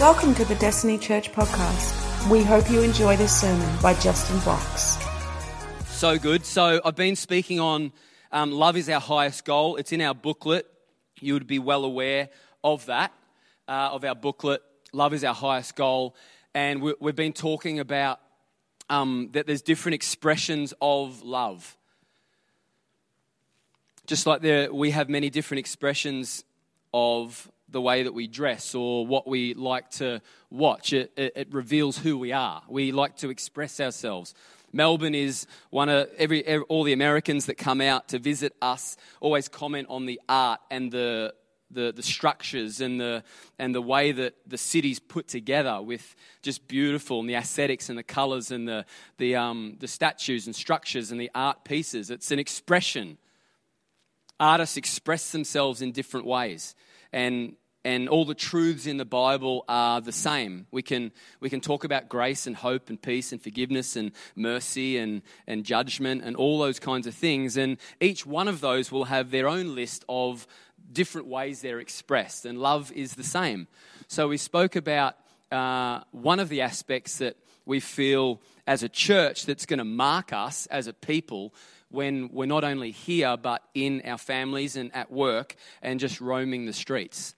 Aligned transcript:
Welcome 0.00 0.34
to 0.34 0.44
the 0.44 0.56
Destiny 0.56 0.98
Church 0.98 1.30
podcast. 1.30 2.28
We 2.28 2.42
hope 2.42 2.68
you 2.68 2.82
enjoy 2.82 3.16
this 3.16 3.40
sermon 3.40 3.80
by 3.80 3.94
Justin 3.94 4.40
Box. 4.40 4.98
So 5.86 6.18
good. 6.18 6.44
So 6.44 6.80
I've 6.84 6.96
been 6.96 7.14
speaking 7.14 7.60
on 7.60 7.92
um, 8.32 8.50
love 8.50 8.76
is 8.76 8.88
our 8.88 8.98
highest 8.98 9.44
goal. 9.44 9.76
It's 9.76 9.92
in 9.92 10.00
our 10.00 10.12
booklet. 10.12 10.66
You 11.20 11.34
would 11.34 11.46
be 11.46 11.60
well 11.60 11.84
aware 11.84 12.30
of 12.64 12.84
that, 12.86 13.12
uh, 13.68 13.90
of 13.92 14.04
our 14.04 14.16
booklet. 14.16 14.62
Love 14.92 15.14
is 15.14 15.22
our 15.22 15.32
highest 15.32 15.76
goal. 15.76 16.16
And 16.54 16.82
we, 16.82 16.94
have 17.04 17.14
been 17.14 17.32
talking 17.32 17.78
about 17.78 18.18
um, 18.90 19.28
that 19.30 19.46
there's 19.46 19.62
different 19.62 19.94
expressions 19.94 20.74
of 20.82 21.22
love. 21.22 21.76
Just 24.08 24.26
like 24.26 24.42
there, 24.42 24.74
we 24.74 24.90
have 24.90 25.08
many 25.08 25.30
different 25.30 25.60
expressions 25.60 26.42
of 26.92 27.48
the 27.74 27.80
way 27.80 28.04
that 28.04 28.14
we 28.14 28.28
dress 28.28 28.72
or 28.74 29.04
what 29.04 29.26
we 29.26 29.52
like 29.52 29.90
to 29.90 30.22
watch. 30.48 30.92
It, 30.92 31.12
it, 31.16 31.32
it, 31.34 31.52
reveals 31.52 31.98
who 31.98 32.16
we 32.16 32.30
are. 32.30 32.62
We 32.68 32.92
like 32.92 33.16
to 33.16 33.30
express 33.30 33.80
ourselves. 33.80 34.32
Melbourne 34.72 35.14
is 35.14 35.48
one 35.70 35.88
of 35.88 36.08
every, 36.16 36.46
every, 36.46 36.64
all 36.66 36.84
the 36.84 36.92
Americans 36.92 37.46
that 37.46 37.56
come 37.56 37.80
out 37.80 38.08
to 38.10 38.20
visit 38.20 38.54
us 38.62 38.96
always 39.20 39.48
comment 39.48 39.88
on 39.90 40.06
the 40.06 40.20
art 40.28 40.60
and 40.70 40.92
the 40.92 41.34
the, 41.70 41.92
the 41.92 42.04
structures 42.04 42.80
and 42.80 43.00
the, 43.00 43.24
and 43.58 43.74
the 43.74 43.82
way 43.82 44.12
that 44.12 44.34
the 44.46 44.56
city's 44.56 45.00
put 45.00 45.26
together 45.26 45.82
with 45.82 46.14
just 46.40 46.68
beautiful 46.68 47.18
and 47.18 47.28
the 47.28 47.34
aesthetics 47.34 47.88
and 47.88 47.98
the 47.98 48.04
colors 48.04 48.52
and 48.52 48.68
the, 48.68 48.84
the, 49.18 49.34
um, 49.34 49.76
the 49.80 49.88
statues 49.88 50.46
and 50.46 50.54
structures 50.54 51.10
and 51.10 51.20
the 51.20 51.32
art 51.34 51.64
pieces. 51.64 52.10
It's 52.10 52.30
an 52.30 52.38
expression. 52.38 53.18
Artists 54.38 54.76
express 54.76 55.32
themselves 55.32 55.82
in 55.82 55.90
different 55.90 56.26
ways. 56.26 56.76
And 57.12 57.56
and 57.84 58.08
all 58.08 58.24
the 58.24 58.34
truths 58.34 58.86
in 58.86 58.96
the 58.96 59.04
Bible 59.04 59.64
are 59.68 60.00
the 60.00 60.12
same. 60.12 60.66
We 60.70 60.82
can, 60.82 61.12
we 61.40 61.50
can 61.50 61.60
talk 61.60 61.84
about 61.84 62.08
grace 62.08 62.46
and 62.46 62.56
hope 62.56 62.88
and 62.88 63.00
peace 63.00 63.30
and 63.30 63.42
forgiveness 63.42 63.94
and 63.94 64.12
mercy 64.34 64.96
and, 64.96 65.22
and 65.46 65.64
judgment 65.64 66.22
and 66.24 66.34
all 66.34 66.58
those 66.58 66.78
kinds 66.78 67.06
of 67.06 67.14
things. 67.14 67.56
And 67.56 67.76
each 68.00 68.24
one 68.24 68.48
of 68.48 68.60
those 68.60 68.90
will 68.90 69.04
have 69.04 69.30
their 69.30 69.48
own 69.48 69.74
list 69.74 70.04
of 70.08 70.46
different 70.92 71.26
ways 71.26 71.60
they're 71.60 71.80
expressed. 71.80 72.46
And 72.46 72.58
love 72.58 72.90
is 72.92 73.14
the 73.14 73.24
same. 73.24 73.68
So 74.08 74.28
we 74.28 74.38
spoke 74.38 74.76
about 74.76 75.16
uh, 75.52 76.00
one 76.10 76.40
of 76.40 76.48
the 76.48 76.62
aspects 76.62 77.18
that 77.18 77.36
we 77.66 77.80
feel 77.80 78.40
as 78.66 78.82
a 78.82 78.88
church 78.88 79.46
that's 79.46 79.66
going 79.66 79.78
to 79.78 79.84
mark 79.84 80.32
us 80.32 80.66
as 80.66 80.86
a 80.86 80.92
people 80.92 81.54
when 81.90 82.28
we're 82.32 82.46
not 82.46 82.64
only 82.64 82.90
here 82.90 83.36
but 83.36 83.62
in 83.74 84.02
our 84.04 84.18
families 84.18 84.74
and 84.76 84.94
at 84.94 85.10
work 85.10 85.54
and 85.82 86.00
just 86.00 86.20
roaming 86.20 86.66
the 86.66 86.72
streets. 86.72 87.34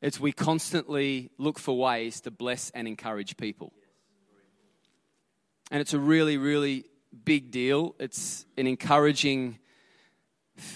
It's 0.00 0.20
we 0.20 0.30
constantly 0.30 1.30
look 1.38 1.58
for 1.58 1.76
ways 1.76 2.20
to 2.20 2.30
bless 2.30 2.70
and 2.70 2.86
encourage 2.86 3.36
people. 3.36 3.72
And 5.70 5.80
it's 5.80 5.92
a 5.92 5.98
really, 5.98 6.38
really 6.38 6.84
big 7.24 7.50
deal. 7.50 7.94
It's 7.98 8.46
an 8.56 8.66
encouraging. 8.66 9.58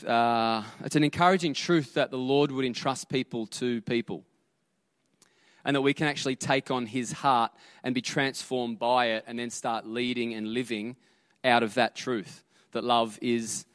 Uh, 0.07 0.65
it's 0.85 0.97
an 0.97 1.05
encouraging 1.05 1.55
truth 1.55 1.95
that 1.95 2.11
the 2.11 2.19
Lord 2.19 2.51
would 2.51 2.65
entrust 2.65 3.09
people 3.09 3.47
to 3.47 3.81
people. 3.83 4.25
And 5.65 5.77
that 5.77 5.83
we 5.83 5.95
can 5.95 6.09
actually 6.09 6.35
take 6.35 6.73
on 6.73 6.87
His 6.87 7.13
heart 7.13 7.53
and 7.85 7.95
be 7.95 8.03
transformed 8.03 8.81
by 8.81 9.07
it 9.07 9.25
and 9.29 9.39
then 9.39 9.51
start 9.51 9.87
leading 9.87 10.35
and 10.35 10.49
living 10.49 10.97
out 11.45 11.63
of 11.63 11.75
that 11.75 11.95
truth. 11.95 12.43
That 12.73 12.83
love 12.83 13.19
is, 13.23 13.67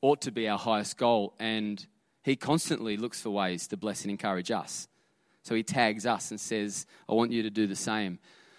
ought 0.00 0.20
to 0.22 0.30
be 0.30 0.48
our 0.48 0.58
highest 0.58 0.96
goal. 0.96 1.34
And 1.40 1.84
he 2.26 2.34
constantly 2.34 2.96
looks 2.96 3.20
for 3.20 3.30
ways 3.30 3.68
to 3.68 3.76
bless 3.76 4.02
and 4.02 4.10
encourage 4.10 4.50
us. 4.50 4.88
So 5.44 5.54
he 5.54 5.62
tags 5.62 6.06
us 6.06 6.32
and 6.32 6.40
says, 6.40 6.84
I 7.08 7.14
want 7.14 7.30
you 7.30 7.44
to 7.44 7.50
do 7.50 7.68
the 7.68 7.76
same. 7.76 8.18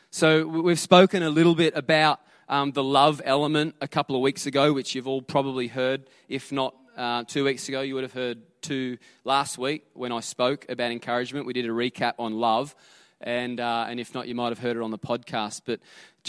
So 0.10 0.48
we've 0.48 0.80
spoken 0.80 1.22
a 1.22 1.30
little 1.30 1.54
bit 1.54 1.76
about 1.76 2.22
um, 2.48 2.72
the 2.72 2.82
love 2.82 3.22
element 3.26 3.76
a 3.82 3.88
couple 3.90 4.16
of 4.16 4.22
weeks 4.22 4.46
ago, 4.46 4.72
which 4.72 4.96
you've 4.96 5.06
all 5.06 5.22
probably 5.22 5.68
heard. 5.68 6.10
If 6.30 6.54
not 6.54 6.76
uh, 6.96 7.26
two 7.26 7.44
weeks 7.44 7.68
ago, 7.68 7.82
you 7.82 7.94
would 7.96 8.06
have 8.06 8.14
heard 8.14 8.42
two 8.62 9.00
last 9.26 9.58
week 9.58 9.84
when 9.94 10.14
I 10.14 10.22
spoke 10.22 10.66
about 10.70 10.92
encouragement. 10.94 11.46
We 11.46 11.52
did 11.52 11.66
a 11.66 11.70
recap 11.70 12.14
on 12.20 12.40
love. 12.40 12.74
And, 13.20 13.60
uh, 13.60 13.88
and 13.90 14.00
if 14.00 14.14
not, 14.14 14.30
you 14.30 14.36
might 14.36 14.50
have 14.50 14.60
heard 14.60 14.78
it 14.78 14.82
on 14.82 14.92
the 14.92 14.98
podcast. 14.98 15.64
But 15.66 15.82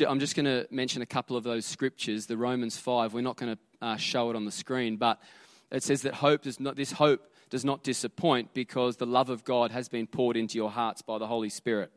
I'm 0.05 0.19
just 0.19 0.35
going 0.35 0.47
to 0.47 0.67
mention 0.73 1.03
a 1.03 1.07
couple 1.07 1.37
of 1.37 1.45
those 1.45 1.67
scriptures. 1.67 2.27
The 2.27 2.37
Romans 2.37 2.77
5, 2.79 3.15
we're 3.15 3.21
not 3.21 3.37
going 3.37 3.55
to 3.55 3.87
uh, 3.87 3.97
show 3.97 4.29
it 4.29 4.35
on 4.35 4.45
the 4.45 4.51
screen, 4.51 4.97
but 4.97 5.21
it 5.71 5.83
says 5.83 6.03
that 6.03 6.15
hope 6.15 6.43
does 6.43 6.59
not, 6.61 6.77
this 6.77 6.93
hope 6.93 7.31
does 7.51 7.65
not 7.65 7.83
disappoint 7.83 8.55
because 8.55 8.97
the 8.97 9.07
love 9.07 9.31
of 9.31 9.45
God 9.45 9.71
has 9.71 9.89
been 9.89 10.07
poured 10.07 10.37
into 10.37 10.57
your 10.57 10.71
hearts 10.71 11.03
by 11.03 11.19
the 11.19 11.27
Holy 11.27 11.49
Spirit. 11.49 11.91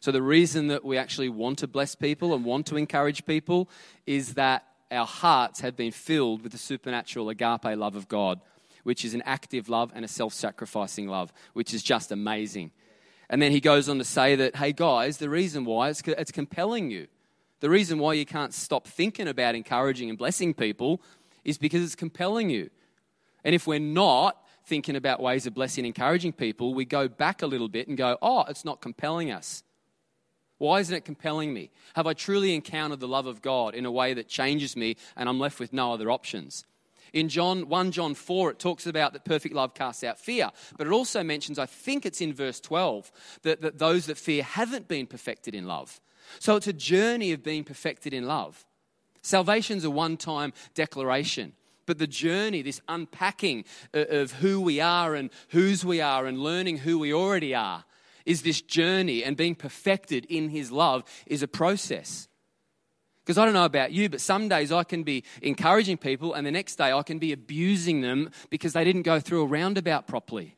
So, 0.00 0.12
the 0.12 0.22
reason 0.22 0.68
that 0.68 0.84
we 0.84 0.96
actually 0.96 1.28
want 1.28 1.58
to 1.58 1.66
bless 1.66 1.94
people 1.94 2.34
and 2.34 2.44
want 2.44 2.66
to 2.66 2.76
encourage 2.76 3.26
people 3.26 3.68
is 4.06 4.34
that 4.34 4.64
our 4.90 5.06
hearts 5.06 5.60
have 5.60 5.76
been 5.76 5.90
filled 5.90 6.42
with 6.42 6.52
the 6.52 6.58
supernatural 6.58 7.28
agape 7.28 7.76
love 7.76 7.96
of 7.96 8.08
God, 8.08 8.40
which 8.84 9.04
is 9.04 9.14
an 9.14 9.22
active 9.26 9.68
love 9.68 9.90
and 9.94 10.04
a 10.04 10.08
self 10.08 10.32
sacrificing 10.32 11.08
love, 11.08 11.32
which 11.52 11.74
is 11.74 11.82
just 11.82 12.12
amazing. 12.12 12.70
And 13.28 13.42
then 13.42 13.52
he 13.52 13.60
goes 13.60 13.88
on 13.88 13.98
to 13.98 14.04
say 14.04 14.36
that, 14.36 14.56
hey 14.56 14.72
guys, 14.72 15.18
the 15.18 15.28
reason 15.28 15.64
why 15.64 15.90
it's, 15.90 16.02
it's 16.06 16.32
compelling 16.32 16.90
you. 16.90 17.08
The 17.60 17.68
reason 17.68 17.98
why 17.98 18.12
you 18.12 18.24
can't 18.24 18.54
stop 18.54 18.86
thinking 18.86 19.26
about 19.26 19.56
encouraging 19.56 20.08
and 20.08 20.16
blessing 20.16 20.54
people 20.54 21.02
is 21.48 21.58
because 21.58 21.82
it's 21.82 21.94
compelling 21.94 22.50
you. 22.50 22.70
And 23.44 23.54
if 23.54 23.66
we're 23.66 23.78
not 23.78 24.44
thinking 24.66 24.96
about 24.96 25.20
ways 25.20 25.46
of 25.46 25.54
blessing 25.54 25.84
and 25.84 25.86
encouraging 25.86 26.32
people, 26.32 26.74
we 26.74 26.84
go 26.84 27.08
back 27.08 27.42
a 27.42 27.46
little 27.46 27.68
bit 27.68 27.88
and 27.88 27.96
go, 27.96 28.18
oh, 28.20 28.44
it's 28.48 28.64
not 28.64 28.82
compelling 28.82 29.30
us. 29.30 29.62
Why 30.58 30.80
isn't 30.80 30.94
it 30.94 31.04
compelling 31.04 31.54
me? 31.54 31.70
Have 31.94 32.06
I 32.06 32.12
truly 32.12 32.54
encountered 32.54 33.00
the 33.00 33.08
love 33.08 33.26
of 33.26 33.40
God 33.40 33.74
in 33.74 33.86
a 33.86 33.92
way 33.92 34.12
that 34.14 34.28
changes 34.28 34.76
me 34.76 34.96
and 35.16 35.28
I'm 35.28 35.38
left 35.38 35.60
with 35.60 35.72
no 35.72 35.92
other 35.92 36.10
options? 36.10 36.64
In 37.14 37.30
John 37.30 37.68
1 37.68 37.92
John 37.92 38.14
4 38.14 38.50
it 38.50 38.58
talks 38.58 38.86
about 38.86 39.14
that 39.14 39.24
perfect 39.24 39.54
love 39.54 39.72
casts 39.72 40.04
out 40.04 40.18
fear, 40.18 40.50
but 40.76 40.86
it 40.86 40.92
also 40.92 41.22
mentions 41.22 41.58
I 41.58 41.64
think 41.64 42.04
it's 42.04 42.20
in 42.20 42.34
verse 42.34 42.60
12 42.60 43.10
that, 43.42 43.62
that 43.62 43.78
those 43.78 44.06
that 44.06 44.18
fear 44.18 44.42
haven't 44.42 44.88
been 44.88 45.06
perfected 45.06 45.54
in 45.54 45.66
love. 45.66 46.00
So 46.40 46.56
it's 46.56 46.66
a 46.66 46.74
journey 46.74 47.32
of 47.32 47.42
being 47.42 47.64
perfected 47.64 48.12
in 48.12 48.26
love. 48.26 48.66
Salvation's 49.22 49.84
a 49.84 49.90
one-time 49.90 50.52
declaration. 50.74 51.52
But 51.86 51.98
the 51.98 52.06
journey, 52.06 52.60
this 52.60 52.82
unpacking 52.86 53.64
of 53.94 54.32
who 54.32 54.60
we 54.60 54.78
are 54.78 55.14
and 55.14 55.30
whose 55.48 55.84
we 55.86 56.02
are 56.02 56.26
and 56.26 56.38
learning 56.38 56.78
who 56.78 56.98
we 56.98 57.14
already 57.14 57.54
are, 57.54 57.84
is 58.26 58.42
this 58.42 58.60
journey. 58.60 59.24
And 59.24 59.38
being 59.38 59.54
perfected 59.54 60.26
in 60.26 60.50
His 60.50 60.70
love 60.70 61.04
is 61.26 61.42
a 61.42 61.48
process. 61.48 62.28
Because 63.24 63.38
I 63.38 63.46
don't 63.46 63.54
know 63.54 63.64
about 63.64 63.92
you, 63.92 64.10
but 64.10 64.20
some 64.20 64.50
days 64.50 64.70
I 64.70 64.84
can 64.84 65.02
be 65.02 65.24
encouraging 65.40 65.96
people, 65.96 66.34
and 66.34 66.46
the 66.46 66.50
next 66.50 66.76
day 66.76 66.92
I 66.92 67.02
can 67.02 67.18
be 67.18 67.32
abusing 67.32 68.02
them 68.02 68.30
because 68.50 68.74
they 68.74 68.84
didn't 68.84 69.02
go 69.02 69.18
through 69.18 69.42
a 69.42 69.46
roundabout 69.46 70.06
properly. 70.06 70.57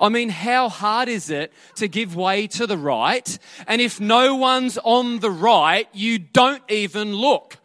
I 0.00 0.08
mean, 0.08 0.28
how 0.28 0.68
hard 0.68 1.08
is 1.08 1.28
it 1.28 1.52
to 1.76 1.88
give 1.88 2.14
way 2.14 2.46
to 2.48 2.66
the 2.66 2.78
right? 2.78 3.38
And 3.66 3.80
if 3.80 4.00
no 4.00 4.36
one's 4.36 4.78
on 4.78 5.18
the 5.18 5.30
right, 5.30 5.88
you 5.92 6.18
don't 6.18 6.62
even 6.68 7.14
look. 7.14 7.56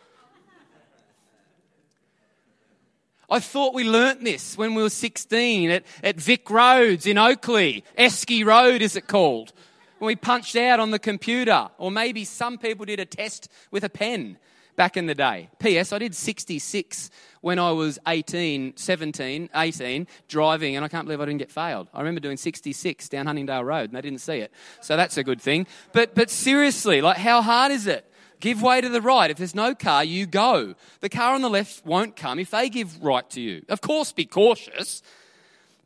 I 3.29 3.39
thought 3.39 3.73
we 3.73 3.83
learnt 3.83 4.23
this 4.23 4.57
when 4.57 4.75
we 4.75 4.83
were 4.83 4.89
16 4.89 5.69
at, 5.72 5.83
at 6.03 6.17
Vic 6.17 6.49
Roads 6.49 7.07
in 7.07 7.17
Oakleigh. 7.17 7.81
Esky 7.97 8.45
Road 8.45 8.81
is 8.81 8.95
it 8.95 9.07
called? 9.07 9.53
When 9.99 10.07
we 10.07 10.16
punched 10.16 10.55
out 10.55 10.79
on 10.79 10.91
the 10.91 10.99
computer. 10.99 11.69
Or 11.77 11.89
maybe 11.89 12.25
some 12.25 12.57
people 12.57 12.85
did 12.85 12.99
a 12.99 13.05
test 13.05 13.49
with 13.72 13.83
a 13.83 13.89
pen 13.89 14.38
back 14.75 14.97
in 14.97 15.06
the 15.06 15.16
day. 15.16 15.50
P.S. 15.59 15.94
I 15.94 16.00
did 16.00 16.16
66 16.16 17.09
when 17.41 17.59
I 17.59 17.72
was 17.72 18.00
18, 18.07 18.78
17, 18.78 19.50
18, 19.53 20.07
driving, 20.28 20.75
and 20.75 20.85
I 20.85 20.88
can't 20.88 21.06
believe 21.06 21.22
I 21.22 21.25
didn't 21.25 21.39
get 21.39 21.51
failed. 21.51 21.89
I 21.94 22.00
remember 22.00 22.19
doing 22.19 22.37
66 22.37 23.09
down 23.09 23.28
Huntingdale 23.28 23.64
Road, 23.64 23.90
and 23.90 23.93
they 23.93 24.02
didn't 24.02 24.22
see 24.22 24.37
it. 24.37 24.52
So 24.81 24.96
that's 24.97 25.17
a 25.17 25.23
good 25.23 25.41
thing. 25.41 25.67
But, 25.91 26.16
but 26.16 26.29
seriously, 26.29 27.02
like, 27.02 27.17
how 27.17 27.41
hard 27.41 27.72
is 27.72 27.87
it? 27.87 28.09
Give 28.40 28.61
way 28.61 28.81
to 28.81 28.90
the 28.90 29.02
right. 29.02 29.31
If 29.31 29.37
there's 29.37 29.55
no 29.55 29.73
car, 29.73 30.03
you 30.03 30.25
go. 30.25 30.75
The 30.99 31.09
car 31.09 31.34
on 31.34 31.41
the 31.41 31.49
left 31.49 31.85
won't 31.85 32.16
come 32.16 32.40
if 32.40 32.52
they 32.52 32.70
give 32.70 33.02
right 33.02 33.29
to 33.29 33.41
you. 33.41 33.64
Of 33.70 33.79
course, 33.79 34.11
be 34.11 34.25
cautious. 34.25 35.02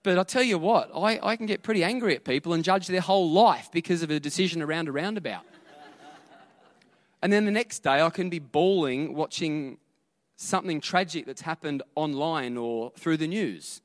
But 0.01 0.17
I'll 0.17 0.25
tell 0.25 0.41
you 0.41 0.57
what, 0.57 0.89
I, 0.95 1.19
I 1.21 1.35
can 1.35 1.47
get 1.47 1.63
pretty 1.63 1.83
angry 1.83 2.15
at 2.15 2.23
people 2.23 2.53
and 2.53 2.63
judge 2.63 2.87
their 2.87 3.01
whole 3.01 3.29
life 3.29 3.69
because 3.71 4.03
of 4.03 4.09
a 4.09 4.19
decision 4.19 4.61
around 4.61 4.87
a 4.87 4.91
roundabout. 4.91 5.43
And 7.21 7.31
then 7.31 7.45
the 7.45 7.51
next 7.51 7.79
day, 7.79 8.01
I 8.01 8.09
can 8.09 8.29
be 8.29 8.39
bawling 8.39 9.13
watching 9.13 9.77
something 10.35 10.79
tragic 10.79 11.25
that's 11.25 11.41
happened 11.41 11.81
online 11.95 12.57
or 12.57 12.91
through 12.91 13.17
the 13.17 13.27
news. 13.27 13.81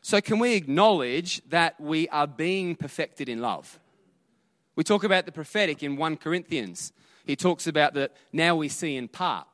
So, 0.00 0.20
can 0.20 0.38
we 0.38 0.54
acknowledge 0.54 1.42
that 1.48 1.80
we 1.80 2.08
are 2.08 2.26
being 2.26 2.76
perfected 2.76 3.28
in 3.28 3.40
love? 3.40 3.78
We 4.76 4.84
talk 4.84 5.04
about 5.04 5.26
the 5.26 5.32
prophetic 5.32 5.82
in 5.82 5.96
1 5.96 6.16
Corinthians 6.16 6.92
he 7.28 7.36
talks 7.36 7.66
about 7.66 7.92
that 7.94 8.16
now 8.32 8.56
we 8.56 8.70
see 8.70 8.96
in 8.96 9.06
part. 9.06 9.46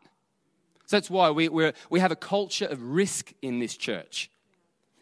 So 0.87 0.97
that's 0.97 1.11
why 1.11 1.31
we, 1.31 1.49
we 1.49 1.73
we 1.90 1.99
have 1.99 2.12
a 2.12 2.17
culture 2.17 2.67
of 2.67 2.81
risk 2.81 3.32
in 3.43 3.58
this 3.58 3.76
church. 3.76 4.31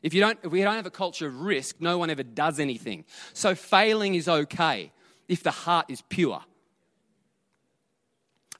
If, 0.03 0.15
you 0.15 0.21
don't, 0.21 0.38
if 0.43 0.50
we 0.50 0.62
don't 0.62 0.75
have 0.75 0.87
a 0.87 0.91
culture 0.91 1.27
of 1.27 1.43
risk, 1.43 1.77
no 1.81 1.99
one 1.99 2.09
ever 2.09 2.23
does 2.23 2.59
anything. 2.59 3.05
So 3.35 3.55
failing 3.55 4.15
is 4.15 4.27
okay 4.27 4.91
if 5.29 5.43
the 5.43 5.50
heart 5.50 5.87
is 5.91 6.03
pure. 6.09 6.43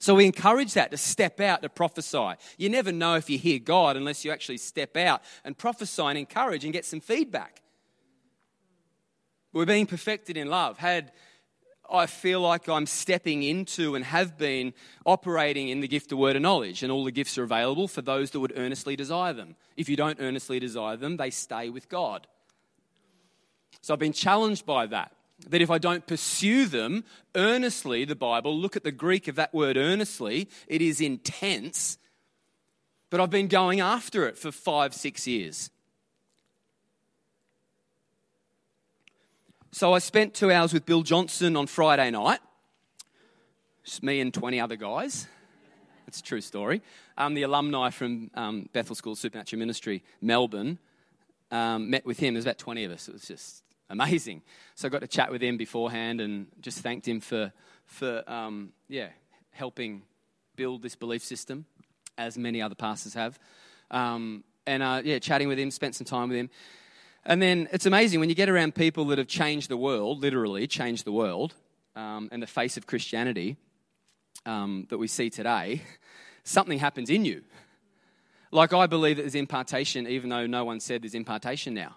So 0.03 0.15
we 0.15 0.25
encourage 0.25 0.73
that 0.73 0.91
to 0.91 0.97
step 0.97 1.39
out 1.39 1.61
to 1.61 1.69
prophesy. 1.69 2.33
You 2.57 2.67
never 2.67 2.91
know 2.91 3.15
if 3.15 3.29
you 3.29 3.37
hear 3.37 3.57
God 3.57 3.95
unless 3.95 4.25
you 4.25 4.33
actually 4.33 4.57
step 4.57 4.97
out 4.97 5.21
and 5.45 5.57
prophesy 5.57 6.01
and 6.01 6.17
encourage 6.17 6.65
and 6.65 6.73
get 6.73 6.83
some 6.83 6.99
feedback. 6.99 7.61
We're 9.53 9.65
being 9.65 9.85
perfected 9.85 10.35
in 10.35 10.49
love. 10.49 10.77
Had 10.77 11.13
I 11.89 12.07
feel 12.07 12.41
like 12.41 12.67
I'm 12.67 12.85
stepping 12.85 13.43
into 13.43 13.95
and 13.95 14.03
have 14.03 14.37
been 14.37 14.73
operating 15.05 15.69
in 15.69 15.79
the 15.79 15.87
gift 15.87 16.11
of 16.11 16.17
word 16.17 16.35
of 16.35 16.41
knowledge, 16.41 16.83
and 16.83 16.91
all 16.91 17.05
the 17.05 17.11
gifts 17.11 17.37
are 17.37 17.43
available 17.43 17.87
for 17.87 18.01
those 18.01 18.31
that 18.31 18.41
would 18.41 18.57
earnestly 18.57 18.97
desire 18.97 19.31
them. 19.31 19.55
If 19.77 19.87
you 19.87 19.95
don't 19.95 20.19
earnestly 20.19 20.59
desire 20.59 20.97
them, 20.97 21.15
they 21.15 21.29
stay 21.29 21.69
with 21.69 21.87
God. 21.87 22.27
So 23.79 23.93
I've 23.93 24.01
been 24.01 24.11
challenged 24.11 24.65
by 24.65 24.85
that. 24.87 25.13
That 25.47 25.61
if 25.61 25.69
I 25.69 25.77
don't 25.77 26.07
pursue 26.07 26.65
them 26.65 27.03
earnestly, 27.35 28.05
the 28.05 28.15
Bible, 28.15 28.57
look 28.57 28.75
at 28.75 28.83
the 28.83 28.91
Greek 28.91 29.27
of 29.27 29.35
that 29.35 29.53
word 29.53 29.77
earnestly, 29.77 30.47
it 30.67 30.81
is 30.81 31.01
intense. 31.01 31.97
But 33.09 33.19
I've 33.19 33.29
been 33.29 33.47
going 33.47 33.79
after 33.79 34.27
it 34.27 34.37
for 34.37 34.51
five, 34.51 34.93
six 34.93 35.27
years. 35.27 35.69
So 39.71 39.93
I 39.93 39.99
spent 39.99 40.35
two 40.35 40.51
hours 40.51 40.71
with 40.71 40.85
Bill 40.85 41.01
Johnson 41.01 41.55
on 41.55 41.65
Friday 41.65 42.11
night. 42.11 42.39
Just 43.83 44.03
me 44.03 44.21
and 44.21 44.33
20 44.33 44.59
other 44.59 44.75
guys. 44.75 45.27
It's 46.07 46.19
a 46.19 46.23
true 46.23 46.41
story. 46.41 46.83
Um, 47.17 47.33
the 47.33 47.41
alumni 47.41 47.89
from 47.89 48.29
um, 48.35 48.69
Bethel 48.71 48.95
School 48.95 49.15
Supernatural 49.15 49.59
Ministry, 49.59 50.03
Melbourne, 50.21 50.77
um, 51.49 51.89
met 51.89 52.05
with 52.05 52.19
him. 52.19 52.35
There's 52.35 52.45
about 52.45 52.59
20 52.59 52.83
of 52.83 52.91
us. 52.91 53.07
It 53.07 53.13
was 53.13 53.27
just 53.27 53.62
amazing. 53.89 54.41
So 54.75 54.87
I 54.87 54.89
got 54.89 55.01
to 55.01 55.07
chat 55.07 55.31
with 55.31 55.41
him 55.41 55.57
beforehand 55.57 56.21
and 56.21 56.47
just 56.61 56.79
thanked 56.79 57.07
him 57.07 57.19
for, 57.19 57.51
for 57.85 58.23
um, 58.29 58.73
yeah, 58.87 59.09
helping 59.51 60.03
build 60.55 60.81
this 60.81 60.95
belief 60.95 61.23
system, 61.23 61.65
as 62.17 62.37
many 62.37 62.61
other 62.61 62.75
pastors 62.75 63.13
have. 63.13 63.39
Um, 63.91 64.43
and 64.65 64.81
uh, 64.81 65.01
yeah, 65.03 65.19
chatting 65.19 65.47
with 65.47 65.59
him, 65.59 65.71
spent 65.71 65.95
some 65.95 66.05
time 66.05 66.29
with 66.29 66.37
him. 66.37 66.49
And 67.25 67.41
then 67.41 67.69
it's 67.71 67.85
amazing 67.85 68.19
when 68.19 68.29
you 68.29 68.35
get 68.35 68.49
around 68.49 68.75
people 68.75 69.05
that 69.05 69.17
have 69.17 69.27
changed 69.27 69.69
the 69.69 69.77
world, 69.77 70.21
literally 70.21 70.67
changed 70.67 71.05
the 71.05 71.11
world, 71.11 71.53
um, 71.95 72.29
and 72.31 72.41
the 72.41 72.47
face 72.47 72.75
of 72.75 72.85
Christianity 72.85 73.55
um, 74.45 74.87
that 74.89 74.97
we 74.97 75.07
see 75.07 75.29
today, 75.29 75.81
something 76.43 76.79
happens 76.79 77.09
in 77.09 77.23
you. 77.23 77.43
Like 78.51 78.73
I 78.73 78.87
believe 78.87 79.17
that 79.17 79.23
there's 79.23 79.35
impartation, 79.35 80.07
even 80.07 80.29
though 80.29 80.45
no 80.45 80.65
one 80.65 80.79
said 80.79 81.01
there's 81.01 81.15
impartation 81.15 81.73
now. 81.73 81.95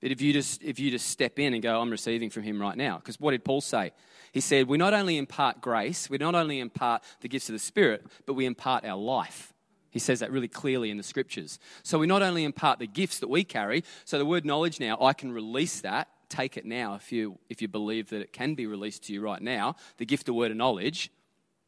That 0.00 0.10
if 0.10 0.20
you 0.20 0.32
just 0.32 0.62
if 0.62 0.78
you 0.78 0.90
just 0.90 1.08
step 1.08 1.38
in 1.38 1.54
and 1.54 1.62
go, 1.62 1.80
I'm 1.80 1.90
receiving 1.90 2.30
from 2.30 2.42
him 2.42 2.60
right 2.60 2.76
now. 2.76 2.96
Because 2.96 3.20
what 3.20 3.32
did 3.32 3.44
Paul 3.44 3.60
say? 3.60 3.92
He 4.32 4.40
said, 4.40 4.68
We 4.68 4.78
not 4.78 4.94
only 4.94 5.18
impart 5.18 5.60
grace, 5.60 6.08
we 6.08 6.18
not 6.18 6.34
only 6.34 6.60
impart 6.60 7.02
the 7.20 7.28
gifts 7.28 7.48
of 7.48 7.54
the 7.54 7.58
Spirit, 7.58 8.06
but 8.26 8.34
we 8.34 8.46
impart 8.46 8.84
our 8.84 8.96
life. 8.96 9.52
He 9.90 9.98
says 9.98 10.20
that 10.20 10.30
really 10.30 10.48
clearly 10.48 10.90
in 10.90 10.96
the 10.96 11.02
scriptures. 11.02 11.58
So 11.82 11.98
we 11.98 12.06
not 12.06 12.22
only 12.22 12.44
impart 12.44 12.78
the 12.78 12.86
gifts 12.86 13.18
that 13.18 13.28
we 13.28 13.42
carry, 13.42 13.84
so 14.04 14.18
the 14.18 14.26
word 14.26 14.44
knowledge 14.44 14.78
now, 14.78 14.96
I 15.00 15.12
can 15.12 15.32
release 15.32 15.80
that. 15.80 16.08
Take 16.28 16.56
it 16.56 16.64
now 16.64 16.94
if 16.94 17.10
you, 17.10 17.38
if 17.48 17.60
you 17.60 17.66
believe 17.66 18.10
that 18.10 18.20
it 18.20 18.32
can 18.32 18.54
be 18.54 18.66
released 18.66 19.04
to 19.04 19.12
you 19.12 19.20
right 19.20 19.42
now, 19.42 19.74
the 19.96 20.06
gift 20.06 20.28
of 20.28 20.36
word 20.36 20.52
of 20.52 20.56
knowledge. 20.56 21.10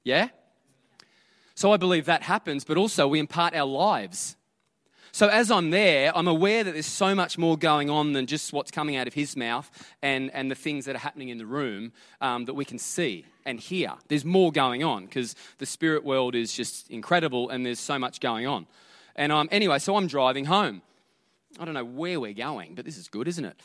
Yeah? 0.05 0.28
So 1.56 1.73
I 1.73 1.76
believe 1.78 2.06
that 2.06 2.23
happens, 2.23 2.64
but 2.64 2.76
also 2.76 3.08
we 3.08 3.19
impart 3.19 3.56
our 3.56 3.67
lives. 3.67 4.37
So 5.14 5.29
as 5.29 5.50
I'm 5.50 5.69
there, 5.69 6.11
I'm 6.17 6.26
aware 6.26 6.64
that 6.64 6.73
there's 6.73 6.87
so 6.87 7.14
much 7.14 7.37
more 7.37 7.59
going 7.59 7.91
on 7.91 8.14
than 8.14 8.26
just 8.26 8.50
what's 8.55 8.70
coming 8.70 8.97
out 8.97 9.06
of 9.06 9.12
his 9.12 9.37
mouth 9.37 9.70
and, 10.00 10.31
and 10.32 10.50
the 10.50 10.55
things 10.55 10.87
that 10.87 10.97
are 10.97 11.00
happening 11.00 11.29
in 11.29 11.37
the 11.37 11.44
room 11.44 11.93
um, 12.23 12.47
that 12.47 12.55
we 12.55 12.64
can 12.64 12.79
see 12.79 13.26
and 13.44 13.61
hear. 13.61 13.93
There's 14.09 14.25
more 14.25 14.50
going 14.50 14.82
on 14.82 15.05
because 15.05 15.37
the 15.59 15.67
spirit 15.67 16.03
world 16.03 16.35
is 16.35 16.55
just 16.55 16.91
incredible 16.91 17.50
and 17.50 17.64
there's 17.64 17.79
so 17.79 17.99
much 17.99 18.20
going 18.20 18.47
on. 18.47 18.67
And 19.14 19.32
um, 19.32 19.50
anyway, 19.53 19.81
so 19.81 19.97
I'm 19.97 20.06
driving 20.06 20.47
home. 20.47 20.81
I 21.61 21.67
don't 21.67 21.75
know 21.75 21.85
where 21.85 22.19
we're 22.19 22.32
going, 22.32 22.75
but 22.75 22.87
this 22.87 22.97
is 22.97 23.09
good, 23.09 23.29
isn't 23.29 23.44
it? 23.44 23.61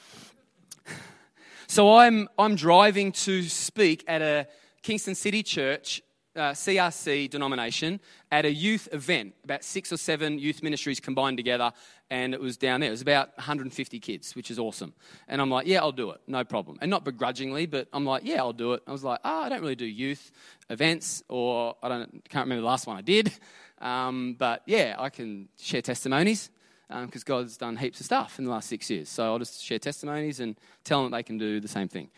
so 1.68 1.96
I'm, 1.96 2.28
I'm 2.38 2.56
driving 2.56 3.14
to 3.14 3.44
speak 3.44 4.04
at 4.06 4.22
a 4.22 4.48
Kingston 4.82 5.16
City 5.16 5.44
church 5.44 6.02
uh, 6.38 6.51
CRC 6.51 7.30
denomination 7.30 8.00
at 8.31 8.45
a 8.45 8.51
youth 8.51 8.88
event, 8.92 9.34
about 9.44 9.63
six 9.63 9.92
or 9.92 9.98
seven 9.98 10.39
youth 10.39 10.62
ministries 10.62 11.00
combined 11.00 11.38
together, 11.38 11.72
and 12.10 12.34
it 12.34 12.39
was 12.39 12.57
down 12.57 12.80
there. 12.80 12.89
It 12.89 12.92
was 12.92 13.01
about 13.01 13.36
150 13.38 14.00
kids, 14.00 14.36
which 14.36 14.51
is 14.51 14.60
awesome. 14.60 14.94
And 15.28 15.42
I'm 15.42 15.50
like, 15.50 15.68
yeah, 15.68 15.80
I'll 15.80 15.92
do 15.92 16.12
it, 16.12 16.22
no 16.28 16.44
problem. 16.44 16.78
And 16.81 16.89
not 16.89 17.04
begrudgingly, 17.04 17.66
but 17.66 17.88
I'm 17.92 18.06
like, 18.06 18.24
yeah, 18.25 18.38
I'll 18.38 18.54
do 18.54 18.74
it. 18.74 18.84
I 18.88 18.92
was 18.92 19.04
like, 19.04 19.19
oh, 19.25 19.42
I 19.42 19.50
don't 19.50 19.62
really 19.62 19.75
do 19.75 19.86
youth 19.86 20.31
events, 20.69 21.24
or 21.28 21.75
I 21.81 21.89
don't, 21.89 22.12
can't 22.30 22.45
remember 22.45 22.62
the 22.62 22.68
last 22.68 22.88
one 22.88 22.98
I 22.98 23.01
did. 23.01 23.34
Um, 23.80 24.36
but 24.38 24.63
yeah, 24.66 24.95
I 24.98 25.10
can 25.10 25.50
share 25.57 25.81
testimonies 25.81 26.50
because 26.88 27.22
um, 27.22 27.25
God's 27.25 27.57
done 27.57 27.75
heaps 27.75 28.00
of 28.00 28.06
stuff 28.06 28.39
in 28.39 28.45
the 28.45 28.51
last 28.51 28.69
six 28.69 28.89
years. 28.89 29.10
So 29.10 29.25
I'll 29.25 29.39
just 29.39 29.63
share 29.63 29.80
testimonies 29.80 30.39
and 30.39 30.56
tell 30.84 31.04
them 31.04 31.12
they 31.12 31.24
can 31.24 31.38
do 31.38 31.60
the 31.60 31.68
same 31.68 31.88
thing. 31.88 32.10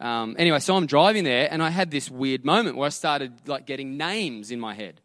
Um, 0.00 0.34
anyway, 0.38 0.58
so 0.60 0.76
I'm 0.76 0.86
driving 0.86 1.24
there, 1.24 1.46
and 1.50 1.62
I 1.62 1.70
had 1.70 1.90
this 1.90 2.10
weird 2.10 2.44
moment 2.44 2.76
where 2.76 2.86
I 2.86 2.90
started 2.90 3.46
like 3.46 3.66
getting 3.66 3.96
names 3.96 4.50
in 4.50 4.58
my 4.58 4.74
head, 4.74 5.00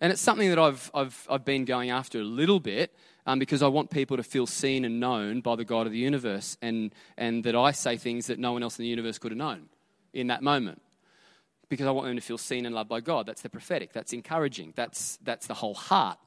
and 0.00 0.12
it's 0.12 0.22
something 0.22 0.48
that 0.48 0.58
I've 0.58 0.90
I've 0.94 1.26
I've 1.28 1.44
been 1.44 1.64
going 1.64 1.90
after 1.90 2.20
a 2.20 2.24
little 2.24 2.60
bit 2.60 2.94
um, 3.26 3.38
because 3.38 3.62
I 3.62 3.66
want 3.66 3.90
people 3.90 4.16
to 4.16 4.22
feel 4.22 4.46
seen 4.46 4.84
and 4.84 5.00
known 5.00 5.40
by 5.40 5.56
the 5.56 5.64
God 5.64 5.86
of 5.86 5.92
the 5.92 5.98
universe, 5.98 6.56
and 6.62 6.94
and 7.18 7.42
that 7.44 7.56
I 7.56 7.72
say 7.72 7.96
things 7.96 8.28
that 8.28 8.38
no 8.38 8.52
one 8.52 8.62
else 8.62 8.78
in 8.78 8.84
the 8.84 8.88
universe 8.88 9.18
could 9.18 9.32
have 9.32 9.38
known 9.38 9.68
in 10.12 10.28
that 10.28 10.42
moment 10.42 10.80
because 11.68 11.86
I 11.86 11.90
want 11.90 12.06
them 12.06 12.16
to 12.16 12.22
feel 12.22 12.38
seen 12.38 12.66
and 12.66 12.74
loved 12.74 12.88
by 12.88 13.00
God. 13.00 13.26
That's 13.26 13.42
the 13.42 13.50
prophetic. 13.50 13.92
That's 13.92 14.12
encouraging. 14.12 14.72
That's, 14.76 15.18
that's 15.22 15.46
the 15.46 15.54
whole 15.54 15.74
heart 15.74 16.18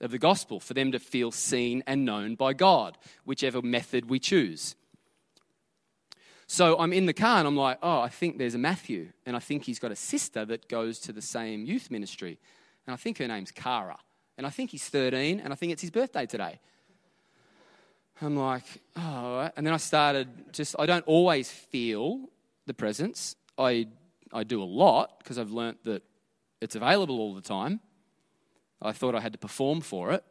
of 0.00 0.10
the 0.10 0.18
gospel, 0.18 0.60
for 0.60 0.74
them 0.74 0.92
to 0.92 0.98
feel 0.98 1.32
seen 1.32 1.82
and 1.86 2.04
known 2.04 2.36
by 2.36 2.52
God, 2.52 2.96
whichever 3.24 3.60
method 3.60 4.08
we 4.08 4.18
choose. 4.20 4.76
So 6.50 6.78
I'm 6.78 6.94
in 6.94 7.04
the 7.04 7.12
car 7.12 7.38
and 7.38 7.46
I'm 7.46 7.58
like, 7.58 7.78
oh, 7.82 8.00
I 8.00 8.08
think 8.08 8.38
there's 8.38 8.54
a 8.54 8.58
Matthew. 8.58 9.08
And 9.26 9.36
I 9.36 9.38
think 9.38 9.64
he's 9.64 9.78
got 9.78 9.92
a 9.92 9.96
sister 9.96 10.46
that 10.46 10.66
goes 10.66 10.98
to 11.00 11.12
the 11.12 11.20
same 11.20 11.66
youth 11.66 11.90
ministry. 11.90 12.38
And 12.86 12.94
I 12.94 12.96
think 12.96 13.18
her 13.18 13.28
name's 13.28 13.50
Cara. 13.50 13.98
And 14.38 14.46
I 14.46 14.50
think 14.50 14.70
he's 14.70 14.88
13 14.88 15.40
and 15.40 15.52
I 15.52 15.56
think 15.56 15.72
it's 15.72 15.82
his 15.82 15.90
birthday 15.90 16.24
today. 16.24 16.58
I'm 18.22 18.34
like, 18.34 18.64
oh, 18.96 19.50
and 19.56 19.66
then 19.66 19.74
I 19.74 19.76
started 19.76 20.28
just, 20.52 20.74
I 20.78 20.86
don't 20.86 21.06
always 21.06 21.50
feel 21.50 22.30
the 22.64 22.72
presence. 22.72 23.36
I, 23.58 23.88
I 24.32 24.42
do 24.42 24.62
a 24.62 24.64
lot 24.64 25.18
because 25.18 25.38
I've 25.38 25.52
learnt 25.52 25.84
that 25.84 26.02
it's 26.62 26.74
available 26.74 27.20
all 27.20 27.34
the 27.34 27.42
time. 27.42 27.80
I 28.80 28.92
thought 28.92 29.14
I 29.14 29.20
had 29.20 29.32
to 29.32 29.38
perform 29.38 29.82
for 29.82 30.12
it. 30.12 30.24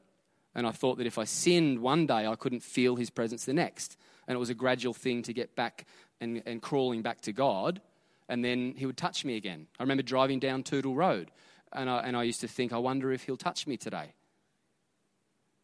And 0.56 0.66
I 0.66 0.72
thought 0.72 0.98
that 0.98 1.06
if 1.06 1.20
I 1.20 1.26
sinned 1.26 1.80
one 1.80 2.08
day, 2.08 2.26
I 2.26 2.36
couldn't 2.36 2.64
feel 2.64 2.96
his 2.96 3.12
presence 3.12 3.46
the 3.46 3.54
next. 3.54 3.98
And 4.28 4.36
it 4.36 4.40
was 4.40 4.50
a 4.50 4.54
gradual 4.54 4.94
thing 4.94 5.24
to 5.24 5.34
get 5.34 5.56
back 5.56 5.86
and, 6.20 6.42
and 6.46 6.62
crawling 6.62 7.02
back 7.02 7.22
to 7.22 7.34
God, 7.34 7.82
and 8.30 8.44
then 8.44 8.74
he 8.76 8.86
would 8.86 8.98
touch 8.98 9.24
me 9.24 9.38
again. 9.38 9.68
I 9.80 9.84
remember 9.84 10.04
driving 10.04 10.40
down 10.40 10.64
Tootle 10.64 10.96
Road, 10.96 11.32
and 11.72 11.90
I, 11.90 12.00
and 12.00 12.18
I 12.18 12.24
used 12.24 12.42
to 12.42 12.48
think, 12.48 12.74
I 12.74 12.78
wonder 12.78 13.12
if 13.12 13.24
he'll 13.24 13.38
touch 13.38 13.68
me 13.68 13.78
today. 13.78 14.14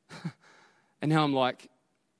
and 1.02 1.12
now 1.12 1.24
I'm 1.24 1.34
like, 1.34 1.70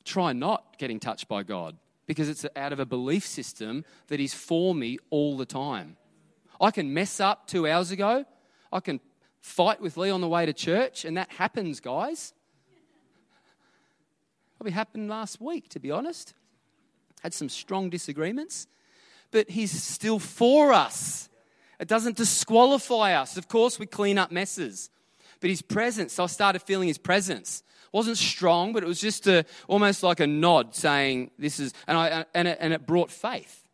try 0.04 0.34
not 0.34 0.78
getting 0.78 1.00
touched 1.00 1.28
by 1.28 1.44
God 1.44 1.78
because 2.06 2.28
it's 2.28 2.46
out 2.56 2.74
of 2.74 2.80
a 2.80 2.86
belief 2.86 3.26
system 3.26 3.86
that 4.08 4.20
He's 4.20 4.34
for 4.34 4.76
me 4.76 4.98
all 5.10 5.38
the 5.38 5.46
time. 5.46 5.98
I 6.60 6.72
can 6.72 6.94
mess 6.94 7.20
up 7.20 7.48
two 7.48 7.68
hours 7.68 7.92
ago. 7.92 8.26
I 8.72 8.80
can 8.80 9.00
fight 9.40 9.82
with 9.82 9.98
Lee 9.98 10.10
on 10.10 10.22
the 10.22 10.28
way 10.28 10.46
to 10.46 10.54
church, 10.54 11.06
and 11.06 11.18
that 11.18 11.32
happens, 11.32 11.80
guys. 11.80 12.34
Probably 14.64 14.76
happened 14.76 15.10
last 15.10 15.42
week, 15.42 15.68
to 15.72 15.80
be 15.82 15.92
honest 15.92 16.34
had 17.22 17.34
some 17.34 17.50
strong 17.50 17.90
disagreements, 17.90 18.66
but 19.30 19.50
He's 19.50 19.74
still 19.74 20.20
for 20.20 20.72
us. 20.72 21.28
It 21.82 21.90
doesn't 21.90 22.16
disqualify 22.16 23.12
us. 23.12 23.36
Of 23.36 23.50
course, 23.50 23.78
we 23.78 23.88
clean 23.88 24.18
up 24.18 24.32
messes, 24.32 24.90
but 25.42 25.50
His 25.50 25.62
presence, 25.62 26.14
so 26.14 26.24
I 26.24 26.28
started 26.28 26.62
feeling 26.62 26.88
His 26.88 26.98
presence. 26.98 27.62
Wasn't 27.92 28.18
strong, 28.18 28.72
but 28.72 28.84
it 28.84 28.86
was 28.86 29.02
just 29.02 29.28
a, 29.28 29.44
almost 29.68 30.02
like 30.02 30.22
a 30.22 30.28
nod 30.28 30.74
saying, 30.74 31.32
This 31.38 31.60
is, 31.60 31.74
and, 31.86 31.98
I, 31.98 32.24
and, 32.34 32.48
it, 32.48 32.58
and 32.62 32.72
it 32.72 32.88
brought 32.88 33.12
faith. 33.12 33.68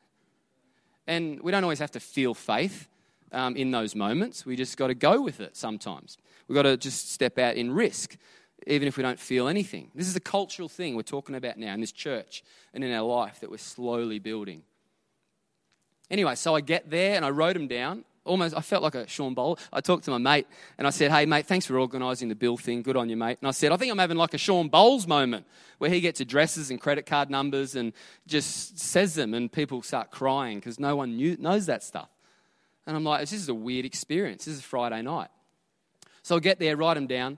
And 1.06 1.40
we 1.44 1.52
don't 1.52 1.64
always 1.64 1.78
have 1.78 1.92
to 1.92 2.00
feel 2.00 2.34
faith 2.34 2.88
um, 3.32 3.56
in 3.56 3.70
those 3.70 3.94
moments. 3.94 4.44
We 4.44 4.56
just 4.56 4.76
got 4.76 4.88
to 4.88 4.96
go 4.96 5.22
with 5.22 5.40
it 5.40 5.56
sometimes. 5.56 6.18
We've 6.48 6.56
got 6.56 6.64
to 6.64 6.78
just 6.78 7.12
step 7.12 7.38
out 7.38 7.58
in 7.58 7.70
risk 7.70 8.18
even 8.68 8.88
if 8.88 8.98
we 8.98 9.04
don't 9.04 9.20
feel 9.20 9.48
anything. 9.48 9.92
This 9.96 10.08
is 10.08 10.16
a 10.16 10.20
cultural 10.20 10.70
thing 10.70 10.96
we're 10.96 11.02
talking 11.04 11.36
about 11.36 11.58
now 11.58 11.74
in 11.74 11.82
this 11.82 11.92
church 11.92 12.44
and 12.74 12.84
in 12.84 12.92
our 12.92 13.06
life 13.06 13.40
that 13.40 13.50
we're 13.50 13.58
slowly 13.58 14.20
building. 14.20 14.64
Anyway, 16.12 16.36
so 16.36 16.56
I 16.56 16.62
get 16.62 16.90
there 16.90 17.16
and 17.16 17.24
I 17.24 17.30
wrote 17.30 17.54
them 17.54 17.68
down. 17.68 18.04
almost, 18.30 18.56
I 18.56 18.62
felt 18.62 18.84
like 18.84 18.96
a 18.96 19.08
Sean 19.08 19.34
Bowl. 19.34 19.60
I 19.74 19.82
talked 19.82 20.06
to 20.06 20.12
my 20.12 20.18
mate 20.18 20.48
and 20.78 20.88
I 20.88 20.92
said, 20.92 21.12
hey, 21.12 21.26
mate, 21.26 21.46
thanks 21.46 21.66
for 21.66 21.78
organising 21.78 22.30
the 22.30 22.36
bill 22.36 22.58
thing. 22.58 22.82
Good 22.82 22.96
on 22.96 23.10
you, 23.10 23.18
mate. 23.18 23.40
And 23.42 23.48
I 23.48 23.52
said, 23.52 23.72
I 23.72 23.78
think 23.78 23.92
I'm 23.92 23.98
having 23.98 24.18
like 24.18 24.34
a 24.34 24.38
Shawn 24.38 24.70
Bolz 24.70 25.08
moment 25.08 25.46
where 25.80 25.90
he 25.90 26.00
gets 26.00 26.22
addresses 26.22 26.70
and 26.70 26.80
credit 26.80 27.06
card 27.06 27.30
numbers 27.30 27.76
and 27.76 27.94
just 28.28 28.80
says 28.80 29.16
them 29.16 29.34
and 29.34 29.52
people 29.52 29.82
start 29.82 30.12
crying 30.12 30.60
because 30.60 30.80
no 30.80 30.96
one 30.96 31.18
knew, 31.18 31.36
knows 31.40 31.66
that 31.66 31.84
stuff. 31.84 32.10
And 32.86 32.96
I'm 32.96 33.04
like, 33.04 33.22
this 33.22 33.34
is 33.34 33.50
a 33.50 33.54
weird 33.54 33.86
experience. 33.86 34.46
This 34.46 34.56
is 34.56 34.62
Friday 34.62 35.02
night. 35.02 35.30
So 36.24 36.36
I'll 36.36 36.42
get 36.42 36.60
there, 36.60 36.78
write 36.78 36.96
them 36.96 37.08
down. 37.08 37.38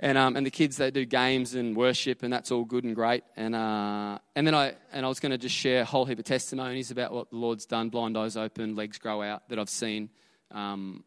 And, 0.00 0.18
um, 0.18 0.36
and 0.36 0.44
the 0.44 0.50
kids, 0.50 0.76
they 0.76 0.90
do 0.90 1.04
games 1.04 1.54
and 1.54 1.76
worship, 1.76 2.24
and 2.24 2.32
that's 2.32 2.50
all 2.50 2.64
good 2.64 2.82
and 2.82 2.96
great. 2.96 3.22
And, 3.36 3.54
uh, 3.54 4.18
and 4.34 4.46
then 4.46 4.54
I, 4.54 4.74
and 4.92 5.06
I 5.06 5.08
was 5.08 5.20
going 5.20 5.30
to 5.30 5.38
just 5.38 5.54
share 5.54 5.82
a 5.82 5.84
whole 5.84 6.04
heap 6.04 6.18
of 6.18 6.24
testimonies 6.24 6.90
about 6.90 7.12
what 7.12 7.30
the 7.30 7.36
Lord's 7.36 7.64
done 7.64 7.90
blind 7.90 8.18
eyes 8.18 8.36
open, 8.36 8.74
legs 8.74 8.98
grow 8.98 9.22
out 9.22 9.48
that 9.50 9.58
I've 9.58 9.70
seen. 9.70 10.10
Um, 10.50 11.04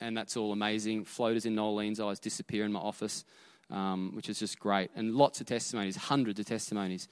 and 0.00 0.14
that's 0.16 0.36
all 0.36 0.52
amazing. 0.52 1.04
Floaters 1.04 1.46
in 1.46 1.56
Nolene's 1.56 1.98
eyes 1.98 2.20
disappear 2.20 2.66
in 2.66 2.72
my 2.72 2.80
office, 2.80 3.24
um, 3.70 4.12
which 4.14 4.28
is 4.28 4.38
just 4.38 4.58
great. 4.58 4.90
And 4.94 5.14
lots 5.14 5.40
of 5.40 5.46
testimonies, 5.46 5.96
hundreds 5.96 6.38
of 6.38 6.44
testimonies. 6.44 7.08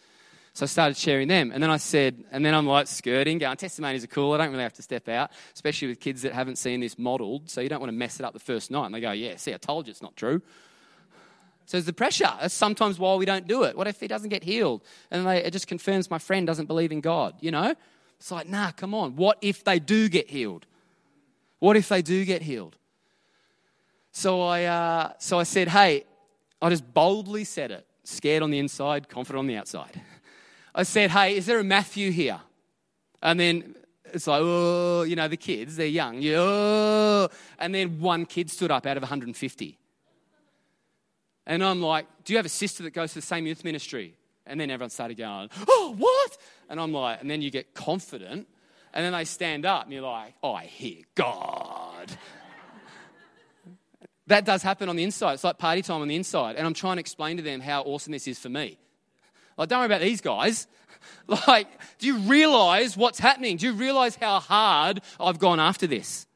So 0.52 0.64
I 0.64 0.66
started 0.66 0.96
sharing 0.96 1.26
them. 1.26 1.50
And 1.52 1.62
then 1.62 1.70
I 1.70 1.78
said, 1.78 2.22
and 2.30 2.44
then 2.44 2.54
I'm 2.54 2.66
like 2.66 2.86
skirting, 2.86 3.38
going, 3.38 3.56
testimonies 3.56 4.04
are 4.04 4.08
cool. 4.08 4.34
I 4.34 4.36
don't 4.36 4.50
really 4.50 4.62
have 4.62 4.74
to 4.74 4.82
step 4.82 5.08
out, 5.08 5.30
especially 5.54 5.88
with 5.88 6.00
kids 6.00 6.22
that 6.22 6.32
haven't 6.32 6.56
seen 6.56 6.80
this 6.80 6.98
modeled. 6.98 7.50
So 7.50 7.62
you 7.62 7.68
don't 7.68 7.80
want 7.80 7.90
to 7.90 7.96
mess 7.96 8.20
it 8.20 8.26
up 8.26 8.34
the 8.34 8.38
first 8.38 8.70
night. 8.70 8.86
And 8.86 8.94
they 8.94 9.00
go, 9.00 9.12
yeah, 9.12 9.36
see, 9.36 9.54
I 9.54 9.56
told 9.56 9.86
you 9.86 9.90
it's 9.90 10.02
not 10.02 10.14
true. 10.14 10.42
So 11.66 11.76
there's 11.76 11.86
the 11.86 11.92
pressure. 11.92 12.30
That's 12.40 12.54
sometimes 12.54 12.98
why 12.98 13.14
we 13.14 13.24
don't 13.24 13.46
do 13.46 13.62
it. 13.62 13.76
What 13.76 13.88
if 13.88 14.00
he 14.00 14.06
doesn't 14.06 14.28
get 14.28 14.44
healed? 14.44 14.82
And 15.10 15.26
they, 15.26 15.42
it 15.42 15.52
just 15.52 15.66
confirms 15.66 16.10
my 16.10 16.18
friend 16.18 16.46
doesn't 16.46 16.66
believe 16.66 16.92
in 16.92 17.00
God, 17.00 17.34
you 17.40 17.50
know? 17.50 17.74
It's 18.18 18.30
like, 18.30 18.48
nah, 18.48 18.70
come 18.72 18.94
on. 18.94 19.16
What 19.16 19.38
if 19.40 19.64
they 19.64 19.78
do 19.78 20.08
get 20.08 20.28
healed? 20.28 20.66
What 21.58 21.76
if 21.76 21.88
they 21.88 22.02
do 22.02 22.24
get 22.24 22.42
healed? 22.42 22.76
So 24.12 24.42
I, 24.42 24.64
uh, 24.64 25.12
so 25.18 25.38
I 25.38 25.42
said, 25.42 25.68
hey, 25.68 26.04
I 26.60 26.68
just 26.68 26.92
boldly 26.92 27.44
said 27.44 27.70
it, 27.70 27.86
scared 28.04 28.42
on 28.42 28.50
the 28.50 28.58
inside, 28.58 29.08
confident 29.08 29.40
on 29.40 29.46
the 29.46 29.56
outside. 29.56 30.00
I 30.74 30.82
said, 30.82 31.10
hey, 31.10 31.36
is 31.36 31.46
there 31.46 31.58
a 31.58 31.64
Matthew 31.64 32.10
here? 32.10 32.40
And 33.22 33.40
then 33.40 33.74
it's 34.12 34.26
like, 34.26 34.40
oh, 34.42 35.02
you 35.02 35.16
know, 35.16 35.28
the 35.28 35.36
kids, 35.36 35.76
they're 35.76 35.86
young. 35.86 36.20
Yeah, 36.20 36.36
oh. 36.38 37.28
And 37.58 37.74
then 37.74 38.00
one 38.00 38.26
kid 38.26 38.50
stood 38.50 38.70
up 38.70 38.86
out 38.86 38.96
of 38.96 39.02
150. 39.02 39.78
And 41.46 41.62
I'm 41.62 41.80
like, 41.80 42.06
Do 42.24 42.32
you 42.32 42.38
have 42.38 42.46
a 42.46 42.50
sister 42.50 42.82
that 42.84 42.92
goes 42.92 43.10
to 43.10 43.16
the 43.16 43.22
same 43.22 43.46
youth 43.46 43.64
ministry? 43.64 44.14
And 44.46 44.60
then 44.60 44.70
everyone 44.70 44.90
started 44.90 45.16
going, 45.16 45.50
Oh, 45.68 45.94
what? 45.96 46.36
And 46.68 46.80
I'm 46.80 46.92
like, 46.92 47.20
and 47.20 47.30
then 47.30 47.42
you 47.42 47.50
get 47.50 47.74
confident. 47.74 48.48
And 48.92 49.04
then 49.04 49.12
they 49.12 49.24
stand 49.24 49.66
up 49.66 49.84
and 49.84 49.92
you're 49.92 50.02
like, 50.02 50.34
Oh, 50.42 50.52
I 50.52 50.64
hear 50.64 51.02
God. 51.14 52.10
that 54.26 54.44
does 54.44 54.62
happen 54.62 54.88
on 54.88 54.96
the 54.96 55.04
inside. 55.04 55.34
It's 55.34 55.44
like 55.44 55.58
party 55.58 55.82
time 55.82 56.02
on 56.02 56.08
the 56.08 56.16
inside. 56.16 56.56
And 56.56 56.66
I'm 56.66 56.74
trying 56.74 56.96
to 56.96 57.00
explain 57.00 57.36
to 57.36 57.42
them 57.42 57.60
how 57.60 57.82
awesome 57.82 58.12
this 58.12 58.26
is 58.28 58.38
for 58.38 58.48
me. 58.48 58.78
Like, 59.56 59.68
don't 59.68 59.78
worry 59.78 59.86
about 59.86 60.00
these 60.00 60.20
guys. 60.20 60.66
Like, 61.46 61.68
do 61.98 62.06
you 62.06 62.16
realize 62.16 62.96
what's 62.96 63.18
happening? 63.18 63.58
Do 63.58 63.66
you 63.66 63.74
realize 63.74 64.16
how 64.16 64.40
hard 64.40 65.02
I've 65.20 65.38
gone 65.38 65.60
after 65.60 65.86
this? 65.86 66.26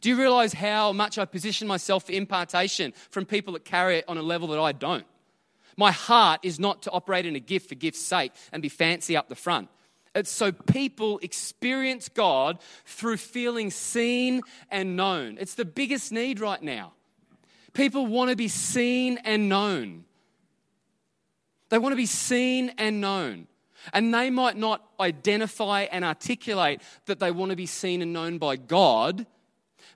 Do 0.00 0.08
you 0.08 0.16
realize 0.16 0.52
how 0.52 0.92
much 0.92 1.18
I 1.18 1.24
position 1.24 1.68
myself 1.68 2.06
for 2.06 2.12
impartation 2.12 2.92
from 3.10 3.26
people 3.26 3.52
that 3.54 3.64
carry 3.64 3.98
it 3.98 4.04
on 4.08 4.18
a 4.18 4.22
level 4.22 4.48
that 4.48 4.60
I 4.60 4.72
don't? 4.72 5.06
My 5.76 5.92
heart 5.92 6.40
is 6.42 6.58
not 6.58 6.82
to 6.82 6.90
operate 6.90 7.26
in 7.26 7.36
a 7.36 7.40
gift 7.40 7.68
for 7.68 7.74
gift's 7.74 8.00
sake 8.00 8.32
and 8.52 8.62
be 8.62 8.68
fancy 8.68 9.16
up 9.16 9.28
the 9.28 9.34
front. 9.34 9.68
It's 10.14 10.30
so 10.30 10.50
people 10.50 11.18
experience 11.18 12.08
God 12.08 12.58
through 12.86 13.18
feeling 13.18 13.70
seen 13.70 14.40
and 14.70 14.96
known. 14.96 15.36
It's 15.38 15.54
the 15.54 15.66
biggest 15.66 16.10
need 16.10 16.40
right 16.40 16.62
now. 16.62 16.94
People 17.74 18.06
want 18.06 18.30
to 18.30 18.36
be 18.36 18.48
seen 18.48 19.18
and 19.24 19.50
known. 19.50 20.04
They 21.68 21.76
want 21.76 21.92
to 21.92 21.96
be 21.96 22.06
seen 22.06 22.72
and 22.78 23.02
known. 23.02 23.46
And 23.92 24.14
they 24.14 24.30
might 24.30 24.56
not 24.56 24.82
identify 24.98 25.82
and 25.82 26.02
articulate 26.04 26.80
that 27.04 27.20
they 27.20 27.30
want 27.30 27.50
to 27.50 27.56
be 27.56 27.66
seen 27.66 28.00
and 28.00 28.14
known 28.14 28.38
by 28.38 28.56
God, 28.56 29.26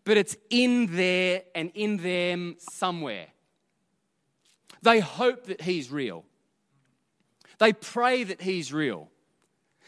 but 0.05 0.17
it's 0.17 0.37
in 0.51 0.97
there 0.97 1.43
and 1.55 1.71
in 1.75 1.99
them 1.99 2.57
somewhere. 2.59 3.27
They 4.83 5.01
hope 5.01 5.47
that 5.47 5.63
He's 5.63 5.91
real, 5.91 6.25
they 7.59 7.73
pray 7.73 8.25
that 8.25 8.43
He's 8.43 8.73
real. 8.73 9.09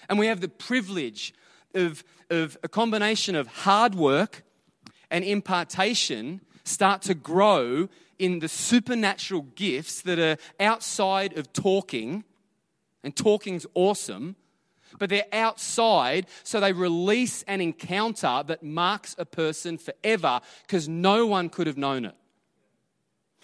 And 0.08 0.18
we 0.18 0.26
have 0.26 0.40
the 0.40 0.48
privilege 0.48 1.32
of, 1.74 2.02
of 2.28 2.58
a 2.62 2.68
combination 2.68 3.36
of 3.36 3.46
hard 3.46 3.94
work 3.94 4.42
and 5.10 5.24
impartation 5.24 6.40
start 6.64 7.02
to 7.02 7.14
grow 7.14 7.88
in 8.18 8.40
the 8.40 8.48
supernatural 8.48 9.42
gifts 9.54 10.02
that 10.02 10.18
are 10.18 10.36
outside 10.60 11.36
of 11.38 11.52
talking. 11.52 12.24
And 13.04 13.14
talking's 13.16 13.66
awesome, 13.74 14.36
but 15.02 15.10
they're 15.10 15.24
outside, 15.32 16.28
so 16.44 16.60
they 16.60 16.72
release 16.72 17.42
an 17.48 17.60
encounter 17.60 18.44
that 18.46 18.62
marks 18.62 19.16
a 19.18 19.24
person 19.24 19.76
forever 19.76 20.40
because 20.64 20.88
no 20.88 21.26
one 21.26 21.48
could 21.48 21.66
have 21.66 21.76
known 21.76 22.04
it. 22.04 22.14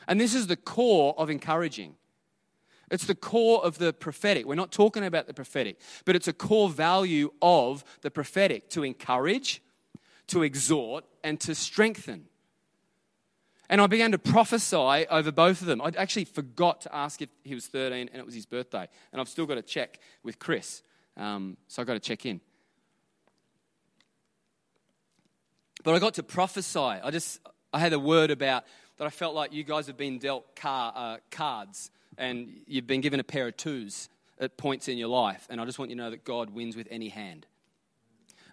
And 0.07 0.21
this 0.21 0.37
is 0.37 0.47
the 0.47 0.55
core 0.55 1.17
of 1.19 1.31
encouraging. 1.31 1.97
It's 2.93 3.07
the 3.07 3.17
core 3.17 3.61
of 3.65 3.79
the 3.79 3.93
prophetic. 3.93 4.47
We're 4.47 4.55
not 4.55 4.71
talking 4.71 5.05
about 5.05 5.27
the 5.27 5.35
prophetic, 5.35 5.81
but 6.05 6.15
it's 6.15 6.29
a 6.29 6.33
core 6.33 6.71
value 6.71 7.33
of 7.43 7.83
the 8.03 8.11
prophetic 8.13 8.71
to 8.71 8.85
encourage, 8.85 9.61
to 10.29 10.45
exhort, 10.45 11.07
and 11.25 11.41
to 11.41 11.57
strengthen. 11.57 12.27
And 13.69 13.81
I 13.81 13.89
began 13.89 14.13
to 14.13 14.19
prophesy 14.19 14.77
over 15.11 15.33
both 15.33 15.61
of 15.61 15.67
them. 15.67 15.83
I 15.83 15.91
actually 15.97 16.27
forgot 16.27 16.83
to 16.83 16.95
ask 16.95 17.21
if 17.21 17.31
he 17.43 17.57
was 17.57 17.67
13 17.67 18.11
and 18.13 18.21
it 18.21 18.25
was 18.25 18.37
his 18.37 18.47
birthday. 18.47 18.87
And 19.11 19.21
I've 19.21 19.29
still 19.29 19.45
got 19.45 19.57
to 19.57 19.63
check 19.63 19.99
with 20.23 20.39
Chris. 20.39 20.85
Um, 21.19 21.57
so 21.67 21.83
I 21.83 21.85
got 21.85 21.95
to 21.95 22.01
check 22.01 22.25
in. 22.25 22.41
But 25.83 25.95
I 25.95 25.99
got 25.99 26.15
to 26.15 26.23
prophesy. 26.23 26.79
I 26.79 27.11
just 27.11 27.41
I 27.73 27.79
had 27.79 27.93
a 27.93 27.99
word 27.99 28.31
about 28.31 28.65
that. 28.97 29.07
I 29.07 29.11
felt 29.11 29.35
like 29.35 29.53
you 29.53 29.65
guys 29.65 29.87
have 29.87 29.97
been 29.97 30.19
dealt 30.19 30.57
car, 30.57 30.93
uh, 30.95 31.17
cards, 31.31 31.91
and 32.17 32.49
you've 32.67 32.87
been 32.87 33.01
given 33.01 33.21
a 33.21 33.25
pair 33.25 33.49
of 33.49 33.57
twos 33.57 34.09
at 34.41 34.57
points 34.57 34.89
in 34.89 34.99
your 34.99 35.09
life. 35.09 35.47
And 35.51 35.61
I 35.61 35.65
just 35.65 35.79
want 35.79 35.91
you 35.91 35.97
to 35.97 36.03
know 36.03 36.11
that 36.11 36.25
God 36.25 36.51
wins 36.51 36.77
with 36.77 36.89
any 36.91 37.09
hand. 37.09 37.47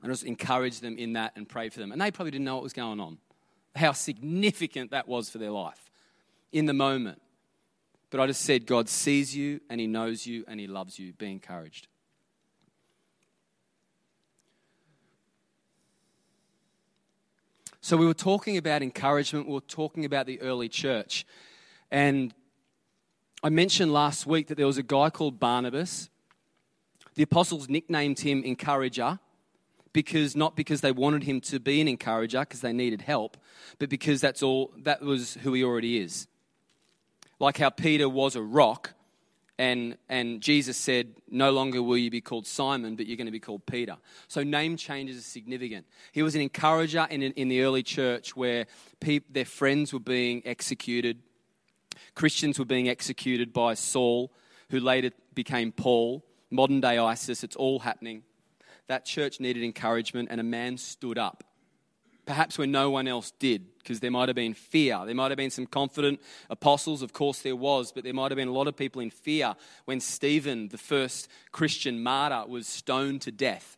And 0.01 0.11
I 0.11 0.13
just 0.13 0.23
encourage 0.23 0.79
them 0.79 0.97
in 0.97 1.13
that 1.13 1.33
and 1.35 1.47
pray 1.47 1.69
for 1.69 1.79
them. 1.79 1.91
And 1.91 1.99
they 1.99 2.11
probably 2.11 2.31
didn't 2.31 2.45
know 2.45 2.55
what 2.55 2.63
was 2.63 2.73
going 2.73 2.99
on, 2.99 3.17
how 3.75 3.91
significant 3.91 4.91
that 4.91 5.07
was 5.07 5.29
for 5.29 5.37
their 5.37 5.51
life 5.51 5.89
in 6.51 6.65
the 6.65 6.73
moment. 6.73 7.21
But 8.11 8.19
I 8.19 8.27
just 8.27 8.41
said, 8.41 8.65
God 8.65 8.87
sees 8.87 9.35
you 9.35 9.61
and 9.69 9.79
He 9.81 9.87
knows 9.87 10.25
you 10.25 10.45
and 10.47 10.59
He 10.59 10.67
loves 10.67 10.99
you. 10.99 11.13
Be 11.13 11.31
encouraged. 11.31 11.87
So 17.85 17.97
we 17.97 18.07
were 18.07 18.15
talking 18.15 18.57
about 18.57 18.81
encouragement, 18.81 19.45
we 19.45 19.53
were 19.53 19.59
talking 19.59 20.05
about 20.05 20.25
the 20.25 20.41
early 20.41 20.67
church. 20.67 21.23
And 21.91 22.33
I 23.43 23.49
mentioned 23.49 23.93
last 23.93 24.25
week 24.25 24.47
that 24.47 24.55
there 24.55 24.65
was 24.65 24.79
a 24.79 24.81
guy 24.81 25.11
called 25.11 25.39
Barnabas. 25.39 26.09
The 27.13 27.21
apostles 27.21 27.69
nicknamed 27.69 28.21
him 28.21 28.43
Encourager 28.43 29.19
because 29.93 30.35
not 30.35 30.55
because 30.55 30.81
they 30.81 30.91
wanted 30.91 31.25
him 31.25 31.39
to 31.41 31.59
be 31.59 31.79
an 31.79 31.87
encourager 31.87 32.39
because 32.39 32.61
they 32.61 32.73
needed 32.73 33.03
help, 33.03 33.37
but 33.77 33.87
because 33.87 34.19
that's 34.19 34.41
all 34.41 34.71
that 34.77 35.03
was 35.03 35.35
who 35.43 35.53
he 35.53 35.63
already 35.63 35.99
is. 35.99 36.25
Like 37.39 37.59
how 37.59 37.69
Peter 37.69 38.09
was 38.09 38.35
a 38.35 38.41
rock 38.41 38.94
and, 39.57 39.97
and 40.09 40.41
Jesus 40.41 40.75
said, 40.75 41.15
No 41.29 41.51
longer 41.51 41.81
will 41.81 41.97
you 41.97 42.11
be 42.11 42.21
called 42.21 42.45
Simon, 42.45 42.95
but 42.95 43.07
you're 43.07 43.17
going 43.17 43.27
to 43.27 43.31
be 43.31 43.39
called 43.39 43.65
Peter. 43.65 43.97
So 44.27 44.43
name 44.43 44.75
changes 44.75 45.17
are 45.17 45.21
significant. 45.21 45.85
He 46.11 46.23
was 46.23 46.35
an 46.35 46.41
encourager 46.41 47.07
in, 47.09 47.21
in 47.23 47.47
the 47.47 47.61
early 47.61 47.83
church 47.83 48.35
where 48.35 48.65
people, 48.99 49.29
their 49.31 49.45
friends 49.45 49.93
were 49.93 49.99
being 49.99 50.41
executed. 50.45 51.19
Christians 52.15 52.59
were 52.59 52.65
being 52.65 52.89
executed 52.89 53.53
by 53.53 53.75
Saul, 53.75 54.33
who 54.69 54.79
later 54.79 55.11
became 55.33 55.71
Paul. 55.71 56.25
Modern 56.51 56.81
day 56.81 56.97
ISIS, 56.97 57.43
it's 57.43 57.55
all 57.55 57.79
happening. 57.79 58.23
That 58.87 59.05
church 59.05 59.39
needed 59.39 59.63
encouragement, 59.63 60.27
and 60.31 60.39
a 60.39 60.43
man 60.43 60.77
stood 60.77 61.17
up 61.17 61.43
perhaps 62.25 62.57
when 62.57 62.71
no 62.71 62.89
one 62.89 63.07
else 63.07 63.31
did, 63.39 63.65
because 63.77 63.99
there 63.99 64.11
might 64.11 64.29
have 64.29 64.35
been 64.35 64.53
fear. 64.53 65.01
There 65.05 65.15
might 65.15 65.31
have 65.31 65.37
been 65.37 65.51
some 65.51 65.67
confident 65.67 66.19
apostles, 66.49 67.01
of 67.01 67.13
course 67.13 67.41
there 67.41 67.55
was, 67.55 67.91
but 67.91 68.03
there 68.03 68.13
might 68.13 68.31
have 68.31 68.37
been 68.37 68.47
a 68.47 68.53
lot 68.53 68.67
of 68.67 68.75
people 68.75 69.01
in 69.01 69.09
fear 69.09 69.55
when 69.85 69.99
Stephen, 69.99 70.69
the 70.69 70.77
first 70.77 71.27
Christian 71.51 72.01
martyr, 72.01 72.49
was 72.49 72.67
stoned 72.67 73.21
to 73.21 73.31
death. 73.31 73.77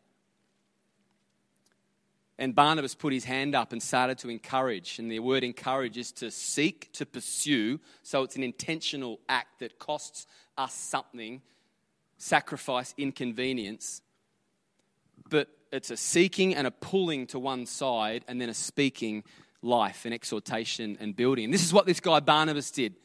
And 2.40 2.54
Barnabas 2.54 2.94
put 2.94 3.14
his 3.14 3.26
hand 3.26 3.56
up 3.56 3.72
and 3.72 3.82
started 3.82 4.20
to 4.20 4.30
encourage. 4.30 5.00
And 5.00 5.12
the 5.12 5.20
word 5.20 5.44
encourage 5.44 5.98
is 5.98 6.12
to 6.14 6.30
seek, 6.30 6.92
to 6.94 7.06
pursue. 7.06 7.80
So 8.04 8.22
it's 8.22 8.36
an 8.36 8.44
intentional 8.44 9.20
act 9.28 9.60
that 9.60 9.80
costs 9.80 10.28
us 10.56 10.74
something, 10.74 11.42
sacrifice, 12.20 12.94
inconvenience. 12.96 14.04
But 15.28 15.50
it's 15.72 15.92
a 15.92 15.98
seeking 15.98 16.56
and 16.56 16.68
a 16.68 16.72
pulling 16.72 17.28
to 17.28 17.40
one 17.40 17.66
side, 17.66 18.24
and 18.28 18.40
then 18.40 18.50
a 18.50 18.54
speaking 18.54 19.24
life 19.62 20.06
and 20.06 20.14
exhortation 20.14 20.98
and 21.00 21.16
building. 21.16 21.46
And 21.46 21.54
this 21.54 21.64
is 21.64 21.74
what 21.74 21.86
this 21.86 22.00
guy 22.00 22.20
Barnabas 22.20 22.72
did. 22.72 22.96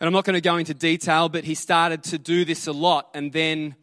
And 0.00 0.06
I'm 0.06 0.12
not 0.14 0.24
going 0.24 0.34
to 0.34 0.40
go 0.40 0.56
into 0.56 0.72
detail, 0.72 1.28
but 1.28 1.44
he 1.44 1.54
started 1.54 2.02
to 2.04 2.18
do 2.18 2.44
this 2.44 2.66
a 2.66 2.72
lot. 2.72 3.10
And 3.12 3.32
then 3.32 3.74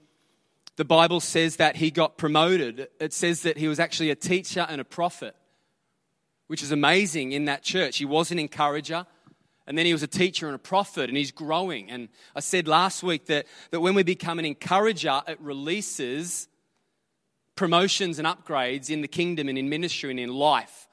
the 0.75 0.86
Bible 0.86 1.20
says 1.20 1.58
that 1.58 1.75
he 1.75 1.91
got 1.91 2.17
promoted. 2.17 2.88
It 3.00 3.13
says 3.13 3.44
that 3.44 3.58
he 3.58 3.67
was 3.67 3.79
actually 3.79 4.10
a 4.10 4.15
teacher 4.15 4.65
and 4.67 4.82
a 4.82 4.84
prophet, 4.84 5.36
which 6.48 6.63
is 6.63 6.72
amazing 6.72 7.34
in 7.34 7.46
that 7.46 7.62
church. 7.62 7.98
He 7.98 8.06
was 8.06 8.32
an 8.32 8.39
encourager, 8.39 9.06
and 9.67 9.77
then 9.77 9.86
he 9.86 9.94
was 9.94 10.01
a 10.01 10.08
teacher 10.08 10.48
and 10.48 10.56
a 10.56 10.60
prophet, 10.60 11.10
and 11.10 11.17
he's 11.17 11.32
growing. 11.32 11.91
And 11.91 12.10
I 12.36 12.39
said 12.39 12.67
last 12.67 13.03
week 13.03 13.27
that, 13.27 13.46
that 13.70 13.82
when 13.82 13.94
we 13.94 14.03
become 14.03 14.39
an 14.39 14.46
encourager, 14.46 15.22
it 15.27 15.39
releases 15.39 16.48
promotions 17.58 18.20
and 18.20 18.28
upgrades 18.28 18.90
in 18.90 19.02
the 19.02 19.08
kingdom 19.08 19.50
and 19.50 19.58
in 19.58 19.68
ministry 19.68 20.12
and 20.12 20.20
in 20.20 20.30
life 20.30 20.88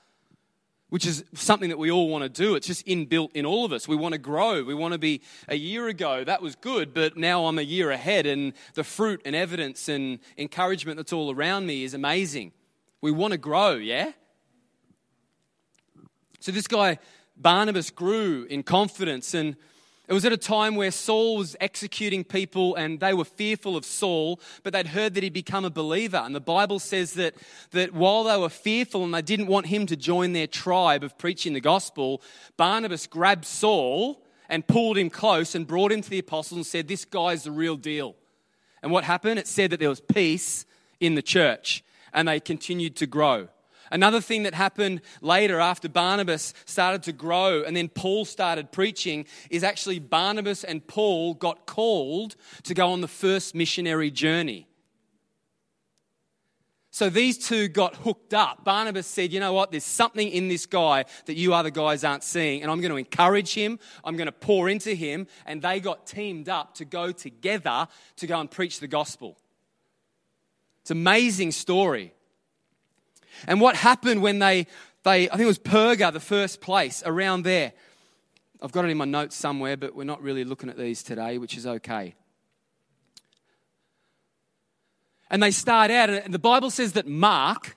which 0.94 1.06
is 1.06 1.24
something 1.34 1.70
that 1.70 1.76
we 1.76 1.90
all 1.90 2.08
want 2.08 2.22
to 2.22 2.28
do. 2.28 2.54
It's 2.54 2.68
just 2.68 2.86
inbuilt 2.86 3.32
in 3.34 3.44
all 3.44 3.64
of 3.64 3.72
us. 3.72 3.88
We 3.88 3.96
want 3.96 4.12
to 4.12 4.18
grow. 4.18 4.62
We 4.62 4.74
want 4.74 4.92
to 4.92 4.98
be 4.98 5.22
a 5.48 5.56
year 5.56 5.88
ago, 5.88 6.22
that 6.22 6.40
was 6.40 6.54
good, 6.54 6.94
but 6.94 7.16
now 7.16 7.46
I'm 7.46 7.58
a 7.58 7.62
year 7.62 7.90
ahead, 7.90 8.26
and 8.26 8.52
the 8.74 8.84
fruit 8.84 9.20
and 9.24 9.34
evidence 9.34 9.88
and 9.88 10.20
encouragement 10.38 10.96
that's 10.96 11.12
all 11.12 11.34
around 11.34 11.66
me 11.66 11.82
is 11.82 11.94
amazing. 11.94 12.52
We 13.00 13.10
want 13.10 13.32
to 13.32 13.38
grow, 13.38 13.72
yeah? 13.72 14.12
So 16.38 16.52
this 16.52 16.68
guy, 16.68 17.00
Barnabas, 17.36 17.90
grew 17.90 18.44
in 18.44 18.62
confidence 18.62 19.34
and 19.34 19.56
it 20.06 20.12
was 20.12 20.26
at 20.26 20.32
a 20.32 20.36
time 20.36 20.76
where 20.76 20.90
Saul 20.90 21.38
was 21.38 21.56
executing 21.60 22.24
people 22.24 22.74
and 22.74 23.00
they 23.00 23.14
were 23.14 23.24
fearful 23.24 23.74
of 23.74 23.86
Saul, 23.86 24.38
but 24.62 24.74
they'd 24.74 24.88
heard 24.88 25.14
that 25.14 25.22
he'd 25.22 25.32
become 25.32 25.64
a 25.64 25.70
believer. 25.70 26.18
And 26.18 26.34
the 26.34 26.40
Bible 26.40 26.78
says 26.78 27.14
that, 27.14 27.34
that 27.70 27.94
while 27.94 28.24
they 28.24 28.36
were 28.36 28.50
fearful 28.50 29.02
and 29.02 29.14
they 29.14 29.22
didn't 29.22 29.46
want 29.46 29.66
him 29.66 29.86
to 29.86 29.96
join 29.96 30.34
their 30.34 30.46
tribe 30.46 31.04
of 31.04 31.16
preaching 31.16 31.54
the 31.54 31.60
gospel, 31.60 32.20
Barnabas 32.58 33.06
grabbed 33.06 33.46
Saul 33.46 34.22
and 34.50 34.66
pulled 34.66 34.98
him 34.98 35.08
close 35.08 35.54
and 35.54 35.66
brought 35.66 35.90
him 35.90 36.02
to 36.02 36.10
the 36.10 36.18
apostles 36.18 36.58
and 36.58 36.66
said, 36.66 36.86
This 36.86 37.06
guy's 37.06 37.44
the 37.44 37.50
real 37.50 37.76
deal. 37.76 38.14
And 38.82 38.92
what 38.92 39.04
happened? 39.04 39.38
It 39.38 39.46
said 39.46 39.70
that 39.70 39.80
there 39.80 39.88
was 39.88 40.02
peace 40.02 40.66
in 41.00 41.14
the 41.14 41.22
church 41.22 41.82
and 42.12 42.28
they 42.28 42.40
continued 42.40 42.96
to 42.96 43.06
grow. 43.06 43.48
Another 43.90 44.20
thing 44.20 44.44
that 44.44 44.54
happened 44.54 45.00
later 45.20 45.60
after 45.60 45.88
Barnabas 45.88 46.54
started 46.64 47.02
to 47.04 47.12
grow 47.12 47.62
and 47.62 47.76
then 47.76 47.88
Paul 47.88 48.24
started 48.24 48.72
preaching 48.72 49.26
is 49.50 49.62
actually 49.62 49.98
Barnabas 49.98 50.64
and 50.64 50.86
Paul 50.86 51.34
got 51.34 51.66
called 51.66 52.36
to 52.64 52.74
go 52.74 52.88
on 52.88 53.00
the 53.00 53.08
first 53.08 53.54
missionary 53.54 54.10
journey. 54.10 54.68
So 56.94 57.10
these 57.10 57.38
two 57.38 57.66
got 57.66 57.96
hooked 57.96 58.34
up. 58.34 58.64
Barnabas 58.64 59.08
said, 59.08 59.32
You 59.32 59.40
know 59.40 59.52
what? 59.52 59.72
There's 59.72 59.82
something 59.82 60.28
in 60.28 60.46
this 60.46 60.64
guy 60.64 61.06
that 61.26 61.34
you 61.34 61.52
other 61.52 61.70
guys 61.70 62.04
aren't 62.04 62.22
seeing, 62.22 62.62
and 62.62 62.70
I'm 62.70 62.80
going 62.80 62.92
to 62.92 62.96
encourage 62.96 63.52
him. 63.52 63.80
I'm 64.04 64.16
going 64.16 64.26
to 64.26 64.32
pour 64.32 64.68
into 64.68 64.94
him. 64.94 65.26
And 65.44 65.60
they 65.60 65.80
got 65.80 66.06
teamed 66.06 66.48
up 66.48 66.76
to 66.76 66.84
go 66.84 67.10
together 67.10 67.88
to 68.18 68.26
go 68.28 68.38
and 68.38 68.48
preach 68.48 68.78
the 68.78 68.86
gospel. 68.86 69.36
It's 70.82 70.92
an 70.92 70.98
amazing 70.98 71.50
story. 71.50 72.14
And 73.46 73.60
what 73.60 73.76
happened 73.76 74.22
when 74.22 74.38
they, 74.38 74.66
they, 75.02 75.28
I 75.28 75.32
think 75.32 75.42
it 75.42 75.46
was 75.46 75.58
Perga, 75.58 76.12
the 76.12 76.20
first 76.20 76.60
place 76.60 77.02
around 77.04 77.42
there. 77.42 77.72
I've 78.62 78.72
got 78.72 78.84
it 78.84 78.90
in 78.90 78.96
my 78.96 79.04
notes 79.04 79.36
somewhere, 79.36 79.76
but 79.76 79.94
we're 79.94 80.04
not 80.04 80.22
really 80.22 80.44
looking 80.44 80.70
at 80.70 80.78
these 80.78 81.02
today, 81.02 81.38
which 81.38 81.56
is 81.56 81.66
okay. 81.66 82.14
And 85.30 85.42
they 85.42 85.50
start 85.50 85.90
out, 85.90 86.10
and 86.10 86.32
the 86.32 86.38
Bible 86.38 86.70
says 86.70 86.92
that 86.92 87.06
Mark, 87.06 87.76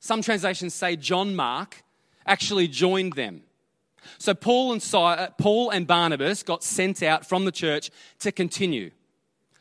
some 0.00 0.22
translations 0.22 0.74
say 0.74 0.96
John 0.96 1.34
Mark, 1.34 1.82
actually 2.26 2.68
joined 2.68 3.14
them. 3.14 3.42
So 4.18 4.34
Paul 4.34 4.72
and, 4.72 4.94
uh, 4.94 5.30
Paul 5.38 5.70
and 5.70 5.86
Barnabas 5.86 6.42
got 6.42 6.62
sent 6.62 7.02
out 7.02 7.26
from 7.26 7.44
the 7.44 7.52
church 7.52 7.90
to 8.20 8.32
continue. 8.32 8.90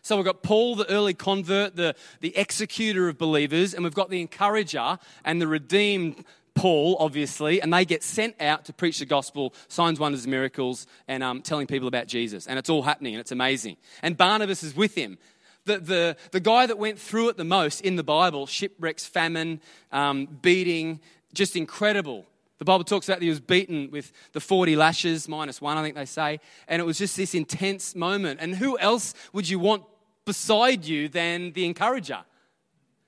So 0.07 0.15
we've 0.15 0.23
got 0.23 0.41
Paul, 0.41 0.77
the 0.77 0.89
early 0.89 1.13
convert, 1.13 1.75
the, 1.75 1.93
the 2.21 2.37
executor 2.37 3.09
of 3.09 3.17
believers, 3.17 3.73
and 3.73 3.83
we've 3.83 3.93
got 3.93 4.09
the 4.09 4.21
encourager 4.21 4.99
and 5.25 5.41
the 5.41 5.47
redeemed 5.49 6.23
Paul, 6.55 6.95
obviously, 6.97 7.62
and 7.62 7.73
they 7.73 7.84
get 7.84 8.03
sent 8.03 8.41
out 8.41 8.63
to 8.65 8.73
preach 8.73 8.99
the 8.99 9.05
gospel, 9.05 9.53
signs, 9.67 9.99
wonders, 9.99 10.25
miracles, 10.25 10.88
and 11.10 11.23
um, 11.23 11.41
telling 11.41 11.67
people 11.67 11.89
about 11.89 12.08
Jesus. 12.08 12.47
And 12.47 12.58
it's 12.58 12.69
all 12.69 12.84
happening, 12.84 13.15
and 13.15 13.19
it's 13.19 13.34
amazing. 13.34 13.75
And 14.01 14.15
Barnabas 14.15 14.63
is 14.63 14.73
with 14.73 14.95
him. 14.95 15.17
The, 15.65 15.79
the, 15.79 16.17
the 16.32 16.39
guy 16.39 16.67
that 16.67 16.77
went 16.77 16.99
through 16.99 17.27
it 17.27 17.36
the 17.36 17.43
most 17.43 17.82
in 17.82 17.97
the 17.97 18.03
Bible 18.03 18.45
shipwrecks, 18.45 19.05
famine, 19.05 19.60
um, 19.91 20.25
beating, 20.41 21.01
just 21.34 21.58
incredible. 21.58 22.25
The 22.60 22.65
Bible 22.65 22.86
talks 22.86 23.10
about 23.10 23.19
that 23.19 23.23
he 23.23 23.29
was 23.29 23.41
beaten 23.41 23.91
with 23.91 24.13
the 24.32 24.39
40 24.39 24.77
lashes, 24.77 25.27
minus 25.27 25.60
one, 25.60 25.77
I 25.77 25.84
think 25.84 25.95
they 25.95 26.05
say. 26.05 26.39
And 26.69 26.82
it 26.82 26.86
was 26.86 26.97
just 26.97 27.17
this 27.17 27.36
intense 27.36 27.93
moment. 27.93 28.39
And 28.41 28.55
who 28.55 28.79
else 28.79 29.13
would 29.34 29.49
you 29.49 29.60
want 29.60 29.84
beside 30.27 30.85
you 30.85 31.07
than 31.07 31.53
the 31.53 31.65
encourager 31.65 32.19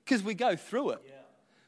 because 0.04 0.24
we 0.24 0.34
go 0.34 0.56
through 0.56 0.90
it. 0.90 1.02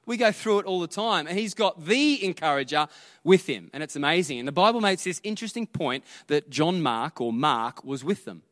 We 0.05 0.17
go 0.17 0.33
through 0.33 0.61
it 0.61 0.67
all 0.67 0.81
the 0.81 0.89
time. 0.89 1.29
And 1.29 1.39
he's 1.39 1.55
got 1.55 1.85
the 1.85 2.25
encourager 2.25 2.89
with 3.23 3.47
him. 3.47 3.71
And 3.73 3.85
it's 3.85 3.95
amazing. 3.95 4.41
And 4.41 4.49
the 4.49 4.53
Bible 4.53 4.81
makes 4.81 5.05
this 5.05 5.21
interesting 5.23 5.67
point 5.67 6.03
that 6.27 6.51
John 6.51 6.83
Mark 6.83 7.21
or 7.21 7.33
Mark 7.33 7.85
was 7.85 8.03
with 8.03 8.25
them. 8.25 8.43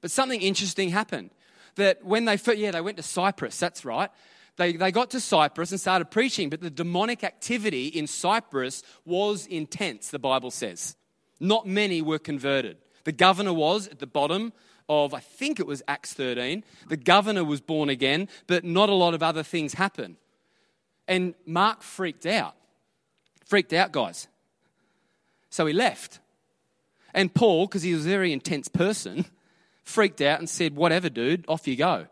But 0.00 0.10
something 0.10 0.40
interesting 0.40 0.88
happened. 0.88 1.30
That 1.74 2.02
when 2.02 2.24
they, 2.24 2.38
yeah, 2.54 2.70
they 2.70 2.80
went 2.80 2.96
to 2.96 3.02
Cyprus, 3.02 3.58
that's 3.58 3.84
right. 3.84 4.10
They, 4.56 4.72
they 4.72 4.90
got 4.90 5.10
to 5.10 5.20
Cyprus 5.20 5.72
and 5.72 5.80
started 5.80 6.10
preaching, 6.10 6.48
but 6.48 6.60
the 6.60 6.70
demonic 6.70 7.24
activity 7.24 7.88
in 7.88 8.06
Cyprus 8.06 8.82
was 9.04 9.46
intense, 9.46 10.08
the 10.08 10.18
Bible 10.18 10.50
says. 10.50 10.96
Not 11.40 11.66
many 11.66 12.00
were 12.00 12.18
converted. 12.18 12.78
The 13.04 13.12
governor 13.12 13.52
was 13.52 13.88
at 13.88 13.98
the 13.98 14.06
bottom 14.06 14.52
of, 14.90 15.14
I 15.14 15.20
think 15.20 15.60
it 15.60 15.66
was 15.66 15.82
Acts 15.86 16.12
13. 16.12 16.64
The 16.88 16.96
governor 16.96 17.44
was 17.44 17.60
born 17.60 17.88
again, 17.88 18.28
but 18.48 18.64
not 18.64 18.88
a 18.88 18.94
lot 18.94 19.14
of 19.14 19.22
other 19.22 19.44
things 19.44 19.74
happen. 19.74 20.16
And 21.06 21.34
Mark 21.46 21.82
freaked 21.82 22.26
out. 22.26 22.56
Freaked 23.46 23.72
out, 23.72 23.92
guys. 23.92 24.26
So 25.48 25.64
he 25.66 25.72
left. 25.72 26.18
And 27.14 27.32
Paul, 27.32 27.66
because 27.66 27.82
he 27.82 27.94
was 27.94 28.04
a 28.04 28.08
very 28.08 28.32
intense 28.32 28.66
person, 28.66 29.24
freaked 29.84 30.20
out 30.20 30.40
and 30.40 30.50
said, 30.50 30.74
Whatever, 30.74 31.08
dude, 31.08 31.44
off 31.46 31.68
you 31.68 31.76
go. 31.76 32.06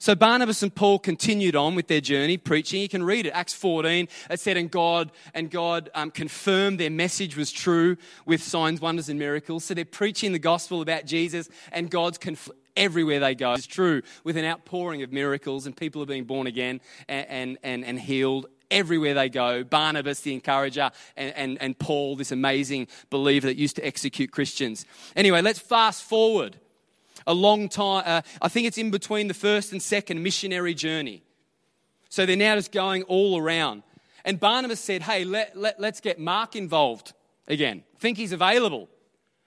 So 0.00 0.14
Barnabas 0.14 0.62
and 0.62 0.74
Paul 0.74 0.98
continued 0.98 1.54
on 1.54 1.74
with 1.74 1.88
their 1.88 2.00
journey 2.00 2.38
preaching. 2.38 2.80
You 2.80 2.88
can 2.88 3.02
read 3.02 3.26
it, 3.26 3.32
Acts 3.32 3.52
14. 3.52 4.08
It 4.30 4.40
said, 4.40 4.56
and 4.56 4.70
God 4.70 5.12
and 5.34 5.50
God 5.50 5.90
um, 5.94 6.10
confirmed 6.10 6.80
their 6.80 6.88
message 6.88 7.36
was 7.36 7.52
true 7.52 7.98
with 8.24 8.42
signs, 8.42 8.80
wonders, 8.80 9.10
and 9.10 9.18
miracles. 9.18 9.64
So 9.64 9.74
they're 9.74 9.84
preaching 9.84 10.32
the 10.32 10.38
gospel 10.38 10.80
about 10.80 11.04
Jesus, 11.04 11.50
and 11.70 11.90
God's 11.90 12.16
conf- 12.16 12.48
everywhere 12.78 13.20
they 13.20 13.34
go. 13.34 13.52
It's 13.52 13.66
true 13.66 14.00
with 14.24 14.38
an 14.38 14.46
outpouring 14.46 15.02
of 15.02 15.12
miracles, 15.12 15.66
and 15.66 15.76
people 15.76 16.00
are 16.00 16.06
being 16.06 16.24
born 16.24 16.46
again 16.46 16.80
and, 17.06 17.26
and, 17.28 17.58
and, 17.62 17.84
and 17.84 18.00
healed 18.00 18.46
everywhere 18.70 19.12
they 19.12 19.28
go. 19.28 19.64
Barnabas, 19.64 20.20
the 20.20 20.32
encourager, 20.32 20.92
and, 21.14 21.34
and, 21.36 21.58
and 21.60 21.78
Paul, 21.78 22.16
this 22.16 22.32
amazing 22.32 22.88
believer 23.10 23.48
that 23.48 23.58
used 23.58 23.76
to 23.76 23.86
execute 23.86 24.30
Christians. 24.30 24.86
Anyway, 25.14 25.42
let's 25.42 25.58
fast 25.58 26.02
forward 26.04 26.58
a 27.26 27.34
long 27.34 27.68
time. 27.68 28.02
Uh, 28.06 28.22
I 28.40 28.48
think 28.48 28.66
it's 28.66 28.78
in 28.78 28.90
between 28.90 29.28
the 29.28 29.34
first 29.34 29.72
and 29.72 29.82
second 29.82 30.22
missionary 30.22 30.74
journey. 30.74 31.22
So 32.08 32.26
they're 32.26 32.36
now 32.36 32.56
just 32.56 32.72
going 32.72 33.02
all 33.04 33.38
around. 33.38 33.82
And 34.24 34.38
Barnabas 34.38 34.80
said, 34.80 35.02
Hey, 35.02 35.24
let, 35.24 35.56
let, 35.56 35.80
let's 35.80 36.00
get 36.00 36.18
Mark 36.18 36.56
involved 36.56 37.12
again. 37.48 37.84
Think 37.98 38.18
he's 38.18 38.32
available. 38.32 38.88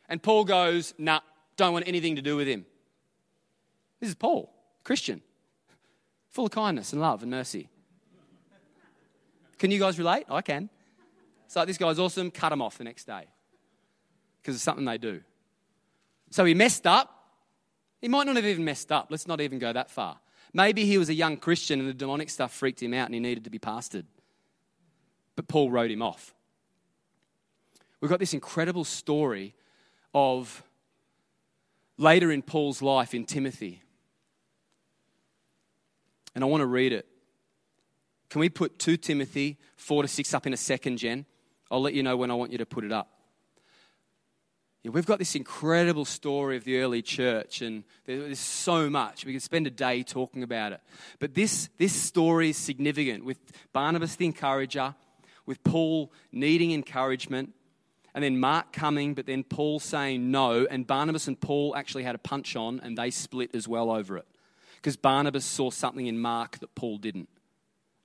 And 0.10 0.22
Paul 0.22 0.46
goes, 0.46 0.94
Nah, 0.98 1.20
don't 1.58 1.74
want 1.74 1.88
anything 1.88 2.16
to 2.16 2.22
do 2.22 2.36
with 2.36 2.48
him. 2.48 2.66
This 4.00 4.10
is 4.10 4.16
Paul, 4.16 4.54
Christian, 4.84 5.22
full 6.30 6.46
of 6.46 6.52
kindness 6.52 6.92
and 6.92 7.02
love 7.02 7.22
and 7.22 7.32
mercy. 7.32 7.70
Can 9.60 9.72
you 9.72 9.80
guys 9.80 9.98
relate? 9.98 10.26
I 10.30 10.42
can. 10.42 10.70
It's 11.46 11.56
like, 11.56 11.68
this 11.68 11.78
guy's 11.78 12.00
awesome, 12.00 12.32
cut 12.32 12.52
him 12.52 12.62
off 12.62 12.78
the 12.78 12.84
next 12.84 13.06
day. 13.06 13.28
Because 14.42 14.56
it's 14.56 14.64
something 14.64 14.86
they 14.86 14.98
do. 14.98 15.22
So 16.32 16.44
he 16.44 16.54
messed 16.54 16.88
up, 16.88 17.13
he 18.04 18.10
might 18.10 18.28
not 18.28 18.36
have 18.36 18.46
even 18.46 18.66
messed 18.66 18.92
up. 18.92 19.08
Let's 19.10 19.28
not 19.28 19.40
even 19.40 19.60
go 19.60 19.72
that 19.72 19.90
far. 19.90 20.20
Maybe 20.54 20.86
he 20.86 20.98
was 20.98 21.08
a 21.08 21.14
young 21.14 21.38
Christian 21.38 21.80
and 21.80 21.88
the 21.88 21.94
demonic 21.94 22.30
stuff 22.30 22.54
freaked 22.54 22.84
him 22.84 22.94
out 22.94 23.06
and 23.06 23.14
he 23.14 23.22
needed 23.22 23.46
to 23.46 23.50
be 23.50 23.60
pastored. 23.60 24.04
But 25.38 25.48
Paul 25.48 25.72
wrote 25.72 25.90
him 25.90 26.02
off. 26.02 26.36
We've 28.02 28.12
got 28.12 28.20
this 28.20 28.34
incredible 28.34 28.84
story 28.84 29.56
of 30.14 30.64
later 31.98 32.30
in 32.30 32.42
Paul's 32.42 32.82
life 32.82 33.14
in 33.14 33.24
Timothy. 33.24 33.82
And 36.36 36.44
I 36.44 36.48
want 36.48 36.60
to 36.60 36.68
read 36.68 36.92
it. 36.92 37.08
Can 38.30 38.42
we 38.42 38.50
put 38.50 38.80
2 38.80 38.98
Timothy 38.98 39.58
4 39.78 40.02
to 40.02 40.10
6 40.10 40.34
up 40.34 40.46
in 40.46 40.52
a 40.52 40.58
second, 40.58 40.98
Jen? 40.98 41.26
I'll 41.72 41.82
let 41.82 41.94
you 41.94 42.04
know 42.04 42.18
when 42.18 42.32
I 42.32 42.34
want 42.34 42.52
you 42.52 42.58
to 42.58 42.66
put 42.66 42.84
it 42.84 42.92
up. 42.92 43.14
Yeah, 44.84 44.92
we've 44.92 45.06
got 45.06 45.18
this 45.18 45.36
incredible 45.36 46.04
story 46.04 46.58
of 46.58 46.66
the 46.66 46.80
early 46.80 47.02
church, 47.02 47.62
and 47.62 47.86
there's 48.06 48.38
so 48.38 48.90
much. 48.90 49.26
We 49.26 49.32
could 49.32 49.42
spend 49.42 49.66
a 49.66 49.72
day 49.72 50.04
talking 50.04 50.44
about 50.44 50.74
it. 50.74 50.82
But 51.20 51.34
this, 51.34 51.70
this 51.78 51.94
story 51.94 52.50
is 52.50 52.58
significant 52.58 53.24
with 53.24 53.38
Barnabas 53.72 54.18
the 54.18 54.26
encourager, 54.26 54.94
with 55.46 55.64
Paul 55.64 56.12
needing 56.34 56.72
encouragement, 56.74 57.54
and 58.14 58.22
then 58.24 58.42
Mark 58.42 58.74
coming, 58.74 59.14
but 59.14 59.26
then 59.26 59.46
Paul 59.46 59.80
saying 59.80 60.30
no, 60.30 60.68
and 60.70 60.86
Barnabas 60.86 61.30
and 61.30 61.40
Paul 61.40 61.76
actually 61.78 62.04
had 62.04 62.14
a 62.14 62.20
punch 62.20 62.58
on, 62.58 62.82
and 62.82 62.98
they 62.98 63.10
split 63.10 63.56
as 63.56 63.70
well 63.70 63.90
over 63.90 64.18
it. 64.18 64.28
Because 64.76 64.98
Barnabas 64.98 65.46
saw 65.46 65.72
something 65.72 66.08
in 66.08 66.20
Mark 66.20 66.60
that 66.60 66.76
Paul 66.76 66.98
didn't. 66.98 67.30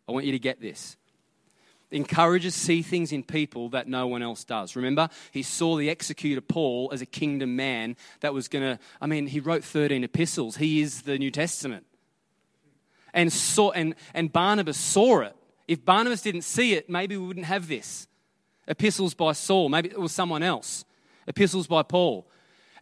I 0.09 0.13
want 0.13 0.27
you 0.27 0.33
to 0.33 0.39
get 0.39 0.61
this 0.61 0.97
encourages 1.91 2.55
see 2.55 2.83
things 2.83 3.13
in 3.13 3.23
people 3.23 3.71
that 3.71 3.89
no 3.89 4.07
one 4.07 4.23
else 4.23 4.45
does. 4.45 4.77
Remember, 4.77 5.09
he 5.31 5.43
saw 5.43 5.77
the 5.77 5.89
executor 5.89 6.41
Paul 6.41 6.91
as 6.93 7.01
a 7.01 7.07
kingdom 7.07 7.57
man 7.57 7.97
that 8.21 8.35
was 8.35 8.49
going 8.49 8.77
to, 8.77 8.83
I 9.01 9.07
mean, 9.07 9.27
he 9.27 9.41
wrote 9.41 9.65
13 9.65 10.05
epistles. 10.05 10.57
He 10.57 10.81
is 10.81 11.03
the 11.03 11.19
New 11.19 11.31
Testament. 11.31 11.87
And, 13.15 13.33
saw, 13.33 13.71
and, 13.71 13.95
and 14.13 14.33
Barnabas 14.33 14.77
saw 14.77 15.21
it. 15.21 15.35
If 15.67 15.85
Barnabas 15.85 16.23
didn't 16.23 16.43
see 16.43 16.75
it, 16.75 16.89
maybe 16.89 17.17
we 17.17 17.27
wouldn't 17.27 17.47
have 17.47 17.69
this. 17.69 18.07
Epistles 18.67 19.15
by 19.15 19.33
Saul, 19.33 19.69
maybe 19.71 19.89
it 19.89 19.99
was 19.99 20.13
someone 20.13 20.43
else. 20.43 20.85
Epistles 21.27 21.67
by 21.67 21.83
Paul. 21.83 22.27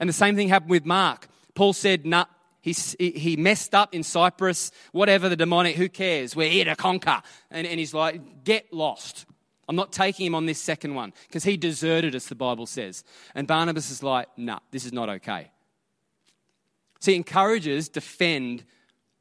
And 0.00 0.08
the 0.08 0.12
same 0.12 0.36
thing 0.36 0.48
happened 0.48 0.70
with 0.70 0.84
Mark. 0.84 1.28
Paul 1.54 1.72
said, 1.72 2.04
nah, 2.04 2.26
he, 2.72 3.10
he 3.10 3.36
messed 3.36 3.74
up 3.74 3.94
in 3.94 4.02
Cyprus, 4.02 4.72
whatever 4.90 5.28
the 5.28 5.36
demonic, 5.36 5.76
who 5.76 5.88
cares? 5.88 6.34
We're 6.34 6.50
here 6.50 6.64
to 6.64 6.74
conquer. 6.74 7.22
And, 7.50 7.66
and 7.66 7.78
he's 7.78 7.94
like, 7.94 8.42
get 8.42 8.72
lost. 8.72 9.26
I'm 9.68 9.76
not 9.76 9.92
taking 9.92 10.26
him 10.26 10.34
on 10.34 10.46
this 10.46 10.60
second 10.60 10.94
one 10.94 11.12
because 11.28 11.44
he 11.44 11.56
deserted 11.56 12.14
us, 12.16 12.26
the 12.26 12.34
Bible 12.34 12.66
says. 12.66 13.04
And 13.34 13.46
Barnabas 13.46 13.90
is 13.90 14.02
like, 14.02 14.26
nah, 14.36 14.58
this 14.72 14.84
is 14.84 14.92
not 14.92 15.08
okay. 15.08 15.50
See, 16.98 17.14
encouragers 17.14 17.88
defend 17.88 18.64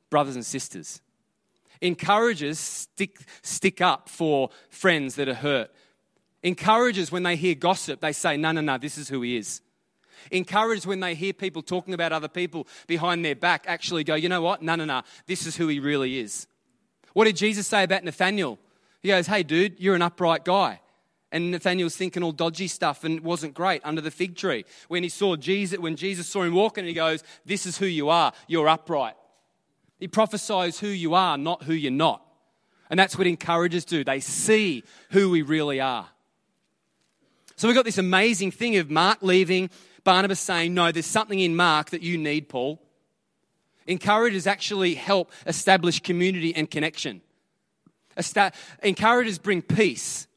brothers 0.10 0.36
and 0.36 0.46
sisters. 0.46 1.02
Encouragers 1.82 2.58
stick, 2.58 3.20
stick 3.44 3.80
up 3.80 4.10
for 4.10 4.50
friends 4.70 5.16
that 5.16 5.30
are 5.30 5.36
hurt. 5.36 5.72
Encouragers, 6.42 7.12
when 7.12 7.24
they 7.24 7.36
hear 7.36 7.54
gossip, 7.54 8.02
they 8.02 8.12
say, 8.12 8.38
no, 8.38 8.52
no, 8.52 8.62
no, 8.62 8.78
this 8.78 8.98
is 8.98 9.10
who 9.10 9.22
he 9.22 9.38
is 9.38 9.62
encouraged 10.32 10.86
when 10.86 11.00
they 11.00 11.16
hear 11.16 11.34
people 11.34 11.62
talking 11.62 11.94
about 11.94 12.12
other 12.12 12.28
people 12.28 12.68
behind 12.88 13.24
their 13.24 13.36
back, 13.36 13.66
actually 13.68 14.04
go, 14.04 14.16
you 14.16 14.30
know 14.30 14.42
what? 14.42 14.62
No, 14.62 14.76
no, 14.76 14.86
no. 14.86 15.02
This 15.28 15.46
is 15.46 15.56
who 15.56 15.68
he 15.68 15.80
really 15.80 16.20
is. 16.20 16.48
What 17.14 17.26
did 17.26 17.38
Jesus 17.38 17.68
say 17.68 17.84
about 17.84 18.04
Nathaniel? 18.04 18.60
He 19.02 19.10
goes, 19.10 19.28
hey, 19.28 19.44
dude, 19.44 19.80
you're 19.80 19.96
an 19.96 20.02
upright 20.02 20.44
guy. 20.46 20.82
And 21.32 21.52
Nathaniel's 21.52 21.96
thinking 21.96 22.24
all 22.24 22.32
dodgy 22.32 22.68
stuff 22.68 23.04
and 23.04 23.18
it 23.18 23.24
wasn't 23.24 23.54
great 23.54 23.82
under 23.84 24.02
the 24.02 24.12
fig 24.12 24.36
tree. 24.36 24.66
When 24.88 25.04
he 25.04 25.10
saw 25.10 25.36
Jesus, 25.36 25.80
when 25.80 25.96
Jesus 25.96 26.28
saw 26.28 26.44
him 26.44 26.54
walking, 26.54 26.86
he 26.86 26.94
goes, 26.94 27.24
This 27.46 27.66
is 27.66 27.78
who 27.78 27.86
you 27.86 28.10
are. 28.10 28.32
You're 28.48 28.70
upright. 28.70 29.16
He 30.00 30.08
prophesies 30.08 30.80
who 30.80 30.88
you 30.88 31.14
are, 31.14 31.38
not 31.38 31.64
who 31.64 31.74
you're 31.74 31.92
not. 31.92 32.22
And 32.90 33.00
that's 33.00 33.18
what 33.18 33.28
encouragers 33.28 33.86
do. 33.86 34.04
They 34.04 34.20
see 34.20 34.84
who 35.12 35.30
we 35.30 35.42
really 35.42 35.80
are. 35.80 36.08
So 37.56 37.68
we've 37.68 37.76
got 37.76 37.86
this 37.86 37.98
amazing 37.98 38.52
thing 38.52 38.76
of 38.78 38.92
Mark 38.92 39.20
leaving, 39.22 39.70
Barnabas 40.06 40.39
saying, 40.39 40.74
No, 40.74 40.94
there's 40.94 41.06
something 41.06 41.39
in 41.39 41.58
Mark 41.58 41.89
that 41.89 42.02
you 42.02 42.18
need, 42.18 42.48
Paul. 42.48 42.82
Encouragers 43.88 44.48
actually 44.48 44.96
help 44.96 45.32
establish 45.46 46.00
community 46.00 46.56
and 46.56 46.72
connection. 46.72 47.22
Encouragers 48.82 49.38
bring 49.38 49.62
peace. 49.62 50.28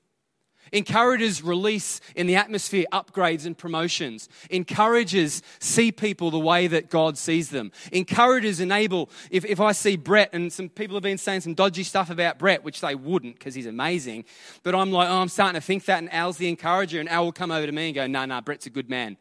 Encouragers 0.72 1.42
release 1.42 2.00
in 2.14 2.26
the 2.26 2.37
atmosphere 2.37 2.85
upgrades 2.92 3.46
and 3.46 3.57
promotions. 3.57 4.28
Encouragers 4.50 5.42
see 5.61 5.90
people 5.92 6.31
the 6.31 6.38
way 6.38 6.66
that 6.66 6.90
God 6.90 7.16
sees 7.16 7.48
them. 7.48 7.72
Encouragers 7.90 8.61
enable, 8.61 9.09
if, 9.31 9.46
if 9.46 9.61
I 9.61 9.72
see 9.72 9.96
Brett, 9.96 10.31
and 10.35 10.52
some 10.52 10.68
people 10.68 10.94
have 10.96 11.02
been 11.02 11.16
saying 11.16 11.40
some 11.40 11.54
dodgy 11.54 11.85
stuff 11.85 12.11
about 12.11 12.38
Brett, 12.38 12.64
which 12.64 12.83
they 12.83 12.94
wouldn't 12.94 13.38
because 13.38 13.54
he's 13.54 13.64
amazing, 13.64 14.26
but 14.62 14.74
I'm 14.74 14.92
like, 14.92 15.09
oh, 15.09 15.22
I'm 15.22 15.28
starting 15.28 15.59
to 15.59 15.64
think 15.64 15.87
that, 15.87 15.98
and 16.00 16.12
Al's 16.12 16.37
the 16.37 16.50
encourager, 16.50 17.00
and 17.00 17.09
Al 17.09 17.24
will 17.24 17.33
come 17.33 17.50
over 17.50 17.64
to 17.64 17.72
me 17.72 17.87
and 17.87 17.94
go, 17.94 18.07
no, 18.07 18.18
nah, 18.18 18.26
no, 18.26 18.35
nah, 18.35 18.40
Brett's 18.42 18.66
a 18.66 18.70
good 18.70 18.90
man. 18.90 19.16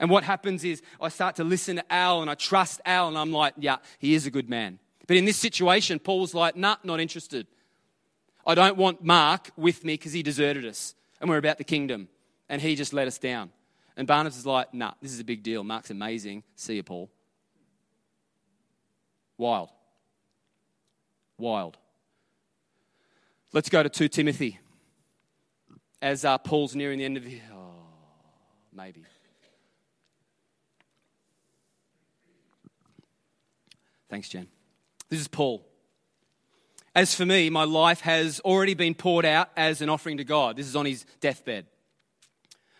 And 0.00 0.10
what 0.10 0.24
happens 0.24 0.64
is 0.64 0.82
I 1.00 1.08
start 1.08 1.36
to 1.36 1.44
listen 1.44 1.76
to 1.76 1.92
Al 1.92 2.20
and 2.20 2.30
I 2.30 2.34
trust 2.34 2.80
Al 2.84 3.08
and 3.08 3.16
I'm 3.16 3.32
like, 3.32 3.54
yeah, 3.58 3.76
he 3.98 4.14
is 4.14 4.26
a 4.26 4.30
good 4.30 4.48
man. 4.48 4.78
But 5.06 5.16
in 5.16 5.24
this 5.24 5.36
situation, 5.36 5.98
Paul's 5.98 6.34
like, 6.34 6.56
nah, 6.56 6.76
not 6.82 7.00
interested. 7.00 7.46
I 8.46 8.54
don't 8.54 8.76
want 8.76 9.02
Mark 9.04 9.50
with 9.56 9.84
me 9.84 9.94
because 9.94 10.12
he 10.12 10.22
deserted 10.22 10.64
us 10.64 10.94
and 11.20 11.30
we're 11.30 11.38
about 11.38 11.58
the 11.58 11.64
kingdom 11.64 12.08
and 12.48 12.60
he 12.60 12.74
just 12.74 12.92
let 12.92 13.06
us 13.06 13.18
down. 13.18 13.50
And 13.96 14.06
Barnabas 14.06 14.36
is 14.36 14.46
like, 14.46 14.74
nah, 14.74 14.92
this 15.00 15.12
is 15.12 15.20
a 15.20 15.24
big 15.24 15.42
deal. 15.42 15.62
Mark's 15.62 15.90
amazing. 15.90 16.42
See 16.56 16.76
you, 16.76 16.82
Paul. 16.82 17.10
Wild. 19.38 19.70
Wild. 21.38 21.78
Let's 23.52 23.68
go 23.68 23.82
to 23.82 23.88
2 23.88 24.08
Timothy. 24.08 24.58
As 26.02 26.24
uh, 26.24 26.38
Paul's 26.38 26.74
nearing 26.74 26.98
the 26.98 27.04
end 27.04 27.16
of, 27.16 27.24
oh, 27.52 27.70
maybe. 28.72 29.04
Thanks, 34.14 34.28
Jen. 34.28 34.46
This 35.10 35.18
is 35.18 35.26
Paul. 35.26 35.66
As 36.94 37.16
for 37.16 37.26
me, 37.26 37.50
my 37.50 37.64
life 37.64 38.02
has 38.02 38.38
already 38.38 38.74
been 38.74 38.94
poured 38.94 39.24
out 39.24 39.50
as 39.56 39.82
an 39.82 39.88
offering 39.88 40.18
to 40.18 40.24
God. 40.24 40.54
This 40.54 40.68
is 40.68 40.76
on 40.76 40.86
his 40.86 41.04
deathbed. 41.18 41.66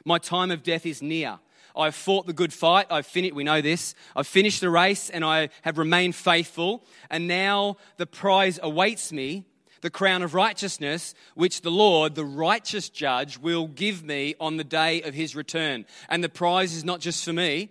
My 0.05 0.19
time 0.19 0.53
of 0.53 0.63
death 0.63 0.87
is 0.87 1.03
near. 1.03 1.41
I've 1.75 1.97
fought 1.97 2.29
the 2.29 2.33
good 2.33 2.53
fight. 2.53 2.87
I've 2.89 3.05
finished, 3.05 3.35
we 3.35 3.43
know 3.43 3.61
this. 3.61 3.97
I've 4.15 4.29
finished 4.29 4.61
the 4.61 4.71
race 4.71 5.11
and 5.11 5.25
I 5.25 5.49
have 5.63 5.77
remained 5.77 6.15
faithful. 6.15 6.85
And 7.11 7.27
now 7.27 7.79
the 7.97 8.07
prize 8.07 8.61
awaits 8.63 9.11
me, 9.11 9.45
the 9.81 9.91
crown 9.91 10.23
of 10.23 10.35
righteousness, 10.35 11.17
which 11.35 11.63
the 11.63 11.73
Lord, 11.73 12.15
the 12.15 12.25
righteous 12.25 12.89
judge, 12.89 13.39
will 13.39 13.67
give 13.67 14.05
me 14.05 14.37
on 14.39 14.57
the 14.57 14.63
day 14.63 15.03
of 15.03 15.15
his 15.15 15.35
return. 15.35 15.85
And 16.09 16.23
the 16.23 16.29
prize 16.29 16.77
is 16.77 16.85
not 16.85 17.01
just 17.01 17.25
for 17.25 17.33
me, 17.33 17.71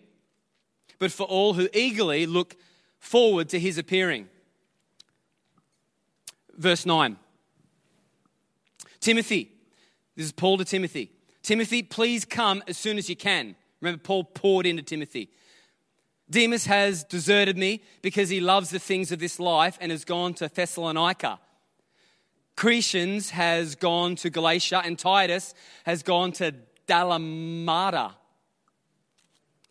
but 0.99 1.13
for 1.13 1.23
all 1.23 1.53
who 1.53 1.69
eagerly 1.73 2.25
look 2.25 2.57
forward 3.03 3.49
to 3.49 3.59
his 3.59 3.77
appearing. 3.77 4.29
Verse 6.55 6.85
9 6.85 7.17
Timothy, 8.99 9.51
this 10.15 10.27
is 10.27 10.31
Paul 10.31 10.57
to 10.57 10.65
Timothy. 10.65 11.11
Timothy, 11.41 11.83
please 11.83 12.23
come 12.23 12.63
as 12.67 12.77
soon 12.77 12.97
as 12.97 13.09
you 13.09 13.17
can. 13.17 13.55
Remember, 13.81 14.01
Paul 14.01 14.23
poured 14.23 14.65
into 14.65 14.81
Timothy. 14.81 15.29
Demas 16.29 16.65
has 16.65 17.03
deserted 17.03 17.57
me 17.57 17.81
because 18.01 18.29
he 18.29 18.39
loves 18.39 18.69
the 18.69 18.79
things 18.79 19.11
of 19.11 19.19
this 19.19 19.39
life 19.39 19.77
and 19.81 19.91
has 19.91 20.05
gone 20.05 20.33
to 20.35 20.47
Thessalonica. 20.47 21.39
Crescens 22.55 23.31
has 23.31 23.75
gone 23.75 24.15
to 24.17 24.29
Galatia, 24.29 24.81
and 24.85 24.97
Titus 24.97 25.53
has 25.85 26.01
gone 26.03 26.31
to 26.33 26.53
Dalmatia. 26.87 28.15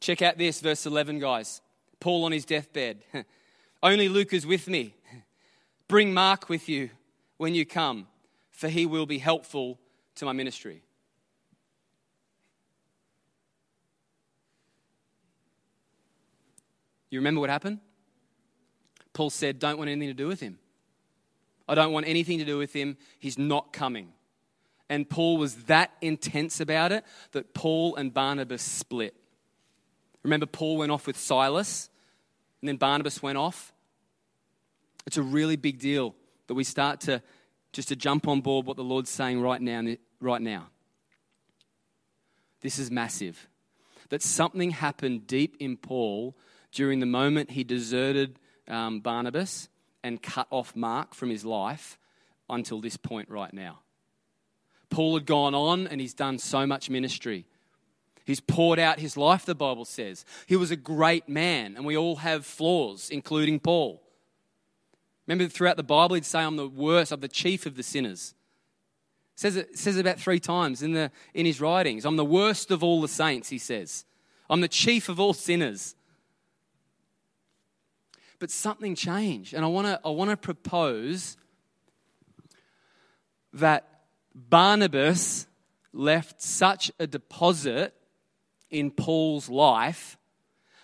Check 0.00 0.20
out 0.20 0.36
this, 0.36 0.60
verse 0.60 0.84
11, 0.84 1.18
guys. 1.20 1.62
Paul 2.02 2.24
on 2.24 2.32
his 2.32 2.44
deathbed. 2.44 2.98
Only 3.82 4.08
Luke 4.08 4.32
is 4.32 4.44
with 4.44 4.66
me. 4.66 4.96
Bring 5.86 6.12
Mark 6.12 6.48
with 6.48 6.68
you 6.68 6.90
when 7.36 7.54
you 7.54 7.64
come, 7.64 8.08
for 8.50 8.68
he 8.68 8.86
will 8.86 9.06
be 9.06 9.18
helpful 9.18 9.78
to 10.16 10.24
my 10.24 10.32
ministry. 10.32 10.82
You 17.08 17.20
remember 17.20 17.40
what 17.40 17.50
happened? 17.50 17.78
Paul 19.12 19.30
said, 19.30 19.60
Don't 19.60 19.78
want 19.78 19.88
anything 19.88 20.08
to 20.08 20.14
do 20.14 20.26
with 20.26 20.40
him. 20.40 20.58
I 21.68 21.76
don't 21.76 21.92
want 21.92 22.08
anything 22.08 22.38
to 22.38 22.44
do 22.44 22.58
with 22.58 22.72
him. 22.72 22.96
He's 23.20 23.38
not 23.38 23.72
coming. 23.72 24.08
And 24.88 25.08
Paul 25.08 25.36
was 25.36 25.54
that 25.64 25.92
intense 26.00 26.58
about 26.58 26.90
it 26.90 27.04
that 27.30 27.54
Paul 27.54 27.94
and 27.94 28.12
Barnabas 28.12 28.62
split. 28.62 29.14
Remember, 30.24 30.46
Paul 30.46 30.78
went 30.78 30.90
off 30.90 31.06
with 31.06 31.16
Silas 31.16 31.88
and 32.62 32.68
then 32.68 32.76
Barnabas 32.76 33.22
went 33.22 33.36
off. 33.36 33.72
It's 35.06 35.16
a 35.16 35.22
really 35.22 35.56
big 35.56 35.80
deal 35.80 36.14
that 36.46 36.54
we 36.54 36.64
start 36.64 37.00
to 37.02 37.20
just 37.72 37.88
to 37.88 37.96
jump 37.96 38.28
on 38.28 38.40
board 38.40 38.66
what 38.66 38.76
the 38.76 38.84
Lord's 38.84 39.10
saying 39.10 39.40
right 39.40 39.60
now. 39.60 39.96
Right 40.20 40.40
now. 40.40 40.68
This 42.60 42.78
is 42.78 42.90
massive. 42.90 43.48
That 44.10 44.22
something 44.22 44.70
happened 44.70 45.26
deep 45.26 45.56
in 45.58 45.76
Paul 45.76 46.36
during 46.70 47.00
the 47.00 47.06
moment 47.06 47.50
he 47.50 47.64
deserted 47.64 48.38
um, 48.68 49.00
Barnabas 49.00 49.68
and 50.04 50.22
cut 50.22 50.46
off 50.50 50.76
Mark 50.76 51.14
from 51.14 51.30
his 51.30 51.44
life 51.44 51.98
until 52.48 52.80
this 52.80 52.96
point 52.96 53.28
right 53.28 53.52
now. 53.52 53.80
Paul 54.90 55.14
had 55.14 55.26
gone 55.26 55.54
on 55.54 55.88
and 55.88 56.00
he's 56.00 56.14
done 56.14 56.38
so 56.38 56.66
much 56.66 56.90
ministry. 56.90 57.46
He's 58.24 58.40
poured 58.40 58.78
out 58.78 59.00
his 59.00 59.16
life, 59.16 59.44
the 59.44 59.54
Bible 59.54 59.84
says. 59.84 60.24
He 60.46 60.56
was 60.56 60.70
a 60.70 60.76
great 60.76 61.28
man, 61.28 61.74
and 61.76 61.84
we 61.84 61.96
all 61.96 62.16
have 62.16 62.46
flaws, 62.46 63.10
including 63.10 63.60
Paul. 63.60 64.02
Remember, 65.26 65.48
throughout 65.48 65.76
the 65.76 65.82
Bible, 65.82 66.14
he'd 66.14 66.24
say, 66.24 66.40
I'm 66.40 66.56
the 66.56 66.68
worst, 66.68 67.12
I'm 67.12 67.20
the 67.20 67.28
chief 67.28 67.66
of 67.66 67.76
the 67.76 67.82
sinners. 67.82 68.34
Says 69.34 69.56
it 69.56 69.78
says 69.78 69.96
it 69.96 70.00
about 70.00 70.20
three 70.20 70.38
times 70.38 70.82
in, 70.82 70.92
the, 70.92 71.10
in 71.34 71.46
his 71.46 71.60
writings. 71.60 72.04
I'm 72.04 72.16
the 72.16 72.24
worst 72.24 72.70
of 72.70 72.84
all 72.84 73.00
the 73.00 73.08
saints, 73.08 73.48
he 73.48 73.58
says. 73.58 74.04
I'm 74.50 74.60
the 74.60 74.68
chief 74.68 75.08
of 75.08 75.18
all 75.18 75.32
sinners. 75.32 75.94
But 78.38 78.50
something 78.50 78.94
changed. 78.94 79.54
And 79.54 79.64
I 79.64 79.68
want 79.68 79.86
to 79.86 80.00
I 80.04 80.10
want 80.10 80.30
to 80.30 80.36
propose 80.36 81.36
that 83.54 84.02
Barnabas 84.34 85.46
left 85.92 86.42
such 86.42 86.90
a 86.98 87.06
deposit 87.06 87.94
in 88.72 88.90
Paul's 88.90 89.48
life 89.48 90.18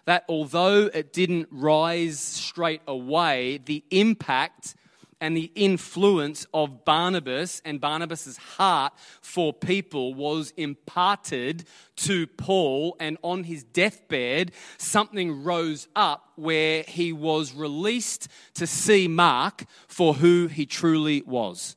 that 0.04 0.24
although 0.28 0.86
it 0.86 1.12
didn't 1.12 1.48
rise 1.50 2.18
straight 2.18 2.80
away, 2.86 3.60
the 3.66 3.84
impact 3.90 4.74
and 5.20 5.36
the 5.36 5.50
influence 5.54 6.46
of 6.54 6.84
Barnabas 6.84 7.60
and 7.64 7.80
Barnabas's 7.80 8.36
heart 8.36 8.92
for 9.20 9.52
people 9.52 10.14
was 10.14 10.52
imparted 10.56 11.64
to 11.96 12.26
Paul 12.26 12.96
and 13.00 13.18
on 13.22 13.44
his 13.44 13.64
deathbed 13.64 14.52
something 14.78 15.42
rose 15.42 15.88
up 15.96 16.32
where 16.36 16.84
he 16.84 17.12
was 17.12 17.52
released 17.52 18.28
to 18.54 18.66
see 18.66 19.08
Mark 19.08 19.64
for 19.88 20.14
who 20.14 20.46
he 20.46 20.66
truly 20.66 21.22
was. 21.22 21.76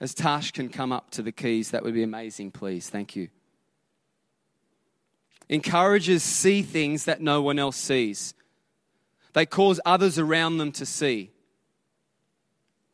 As 0.00 0.14
Tash 0.14 0.50
can 0.50 0.68
come 0.68 0.92
up 0.92 1.10
to 1.12 1.22
the 1.22 1.32
keys, 1.32 1.70
that 1.70 1.82
would 1.82 1.94
be 1.94 2.02
amazing, 2.02 2.50
please. 2.50 2.90
Thank 2.90 3.16
you. 3.16 3.28
Encouragers 5.48 6.22
see 6.22 6.62
things 6.62 7.04
that 7.04 7.20
no 7.20 7.42
one 7.42 7.58
else 7.58 7.76
sees, 7.76 8.34
they 9.34 9.46
cause 9.46 9.80
others 9.84 10.18
around 10.18 10.58
them 10.58 10.72
to 10.72 10.86
see. 10.86 11.30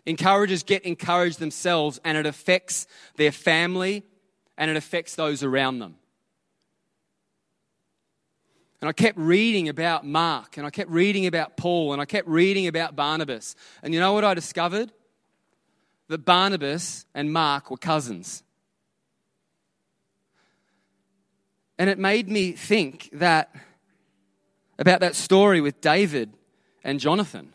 Encouragers 0.07 0.63
get 0.63 0.83
encouraged 0.85 1.39
themselves, 1.39 2.01
and 2.05 2.17
it 2.17 2.27
affects 2.27 2.87
their 3.17 3.33
family 3.33 4.05
and 4.57 4.71
it 4.71 4.77
affects 4.77 5.15
those 5.15 5.43
around 5.43 5.79
them. 5.79 5.97
And 8.81 8.89
I 8.89 8.93
kept 8.93 9.19
reading 9.19 9.69
about 9.69 10.07
Mark, 10.07 10.57
and 10.57 10.67
I 10.67 10.71
kept 10.71 10.91
reading 10.91 11.27
about 11.27 11.57
Paul, 11.57 11.93
and 11.93 12.01
I 12.01 12.07
kept 12.07 12.27
reading 12.29 12.67
about 12.67 12.97
Barnabas. 12.97 13.55
And 13.83 13.93
you 13.93 14.01
know 14.01 14.13
what 14.13 14.25
I 14.25 14.35
discovered? 14.35 14.91
That 16.11 16.25
Barnabas 16.25 17.07
and 17.15 17.33
Mark 17.33 17.71
were 17.71 17.77
cousins. 17.77 18.43
And 21.79 21.89
it 21.89 22.01
made 22.01 22.29
me 22.29 22.51
think 22.51 23.09
that 23.13 23.55
about 24.77 24.99
that 25.01 25.15
story 25.15 25.61
with 25.61 25.81
David 25.81 26.33
and 26.83 26.99
Jonathan. 26.99 27.53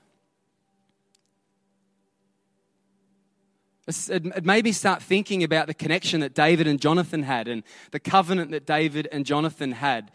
It 3.87 4.45
made 4.45 4.63
me 4.63 4.71
start 4.71 5.03
thinking 5.03 5.43
about 5.43 5.67
the 5.67 5.73
connection 5.73 6.21
that 6.21 6.33
David 6.33 6.65
and 6.65 6.79
Jonathan 6.79 7.23
had 7.23 7.49
and 7.49 7.61
the 7.91 7.99
covenant 7.99 8.51
that 8.51 8.65
David 8.65 9.09
and 9.11 9.25
Jonathan 9.25 9.73
had 9.73 10.11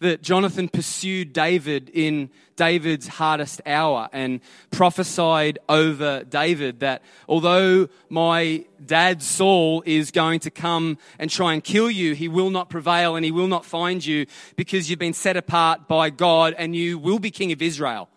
that 0.00 0.22
Jonathan 0.22 0.68
pursued 0.68 1.32
David 1.32 1.90
in 1.92 2.30
David's 2.56 3.08
hardest 3.08 3.60
hour 3.66 4.08
and 4.12 4.40
prophesied 4.70 5.58
over 5.68 6.24
David 6.24 6.80
that 6.80 7.02
although 7.28 7.88
my 8.08 8.64
dad 8.84 9.22
Saul 9.22 9.82
is 9.86 10.10
going 10.10 10.40
to 10.40 10.50
come 10.50 10.98
and 11.18 11.30
try 11.30 11.54
and 11.54 11.62
kill 11.62 11.90
you, 11.90 12.14
he 12.14 12.28
will 12.28 12.50
not 12.50 12.70
prevail 12.70 13.16
and 13.16 13.24
he 13.24 13.30
will 13.30 13.48
not 13.48 13.64
find 13.64 14.04
you 14.04 14.26
because 14.56 14.90
you've 14.90 14.98
been 14.98 15.14
set 15.14 15.36
apart 15.36 15.88
by 15.88 16.10
God 16.10 16.54
and 16.58 16.74
you 16.74 16.98
will 16.98 17.18
be 17.18 17.30
king 17.30 17.52
of 17.52 17.62
Israel. 17.62 18.08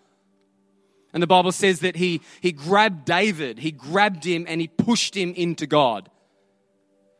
And 1.13 1.21
the 1.21 1.27
Bible 1.27 1.51
says 1.51 1.81
that 1.81 1.95
he, 1.97 2.21
he 2.41 2.51
grabbed 2.51 3.05
David, 3.05 3.59
he 3.59 3.71
grabbed 3.71 4.23
him 4.23 4.45
and 4.47 4.61
he 4.61 4.67
pushed 4.67 5.15
him 5.15 5.33
into 5.33 5.67
God. 5.67 6.09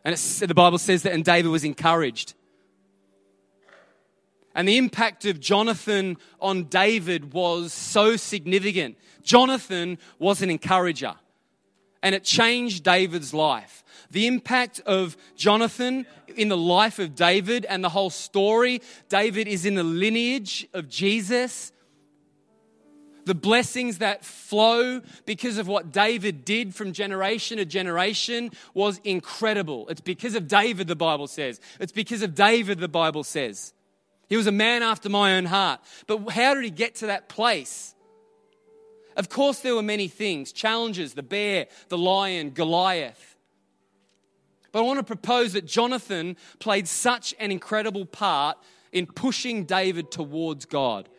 And 0.04 0.16
the 0.16 0.56
Bible 0.56 0.80
says 0.80 1.04
that, 1.04 1.14
and 1.14 1.24
David 1.24 1.50
was 1.50 1.64
encouraged. 1.64 2.34
And 4.54 4.68
the 4.68 4.78
impact 4.78 5.26
of 5.26 5.40
Jonathan 5.40 6.18
on 6.40 6.66
David 6.66 7.34
was 7.34 7.72
so 7.74 8.18
significant. 8.18 8.98
Jonathan 9.24 9.98
was 10.20 10.42
an 10.42 10.50
encourager, 10.50 11.14
and 12.04 12.14
it 12.16 12.24
changed 12.24 12.84
David's 12.84 13.34
life. 13.34 13.84
The 14.10 14.28
impact 14.28 14.82
of 14.86 15.16
Jonathan 15.36 16.06
in 16.36 16.50
the 16.50 16.58
life 16.58 17.00
of 17.00 17.16
David 17.16 17.66
and 17.66 17.84
the 17.84 17.90
whole 17.90 18.10
story 18.10 18.82
David 19.10 19.48
is 19.48 19.66
in 19.66 19.76
the 19.76 19.84
lineage 19.84 20.68
of 20.74 20.90
Jesus. 20.90 21.72
The 23.24 23.36
blessings 23.36 24.00
that 24.00 24.26
flow 24.26 25.02
because 25.26 25.60
of 25.60 25.68
what 25.68 25.92
David 25.92 26.44
did 26.44 26.74
from 26.74 26.92
generation 26.92 27.58
to 27.58 27.66
generation 27.66 28.52
was 28.74 29.00
incredible. 29.04 29.88
It's 29.90 30.02
because 30.02 30.36
of 30.36 30.48
David, 30.48 30.88
the 30.88 30.96
Bible 30.96 31.28
says. 31.28 31.62
It's 31.80 31.92
because 31.92 32.24
of 32.24 32.34
David, 32.36 32.80
the 32.80 32.90
Bible 32.90 33.24
says. 33.24 33.74
He 34.32 34.38
was 34.38 34.48
a 34.48 34.52
man 34.54 34.82
after 34.82 35.10
my 35.10 35.36
own 35.36 35.44
heart. 35.44 35.82
But 36.08 36.30
how 36.30 36.54
did 36.54 36.64
he 36.64 36.70
get 36.70 36.96
to 36.96 37.08
that 37.08 37.28
place? 37.28 37.94
Of 39.18 39.28
course, 39.28 39.60
there 39.60 39.76
were 39.76 39.82
many 39.82 40.08
things 40.08 40.54
challenges, 40.54 41.16
the 41.16 41.22
bear, 41.22 41.68
the 41.90 41.98
lion, 41.98 42.52
Goliath. 42.52 43.36
But 44.72 44.80
I 44.80 44.82
want 44.84 45.00
to 45.00 45.04
propose 45.04 45.52
that 45.52 45.66
Jonathan 45.66 46.38
played 46.60 46.88
such 46.88 47.36
an 47.42 47.52
incredible 47.52 48.06
part 48.06 48.58
in 48.94 49.06
pushing 49.06 49.66
David 49.66 50.12
towards 50.12 50.64
God. 50.64 51.10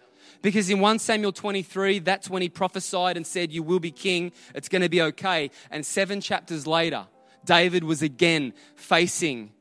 Because 0.41 0.71
in 0.71 0.81
1 0.81 0.99
Samuel 0.99 1.33
23, 1.33 1.99
that's 1.99 2.31
when 2.31 2.41
he 2.41 2.49
prophesied 2.49 3.19
and 3.19 3.27
said, 3.27 3.53
You 3.53 3.63
will 3.63 3.79
be 3.79 3.91
king, 3.91 4.33
it's 4.55 4.71
going 4.71 4.81
to 4.81 4.89
be 4.89 5.03
okay. 5.03 5.51
And 5.71 5.85
seven 5.85 6.23
chapters 6.23 6.67
later, 6.67 7.07
David 7.45 7.85
was 7.85 8.01
again 8.01 8.55
facing 8.75 9.53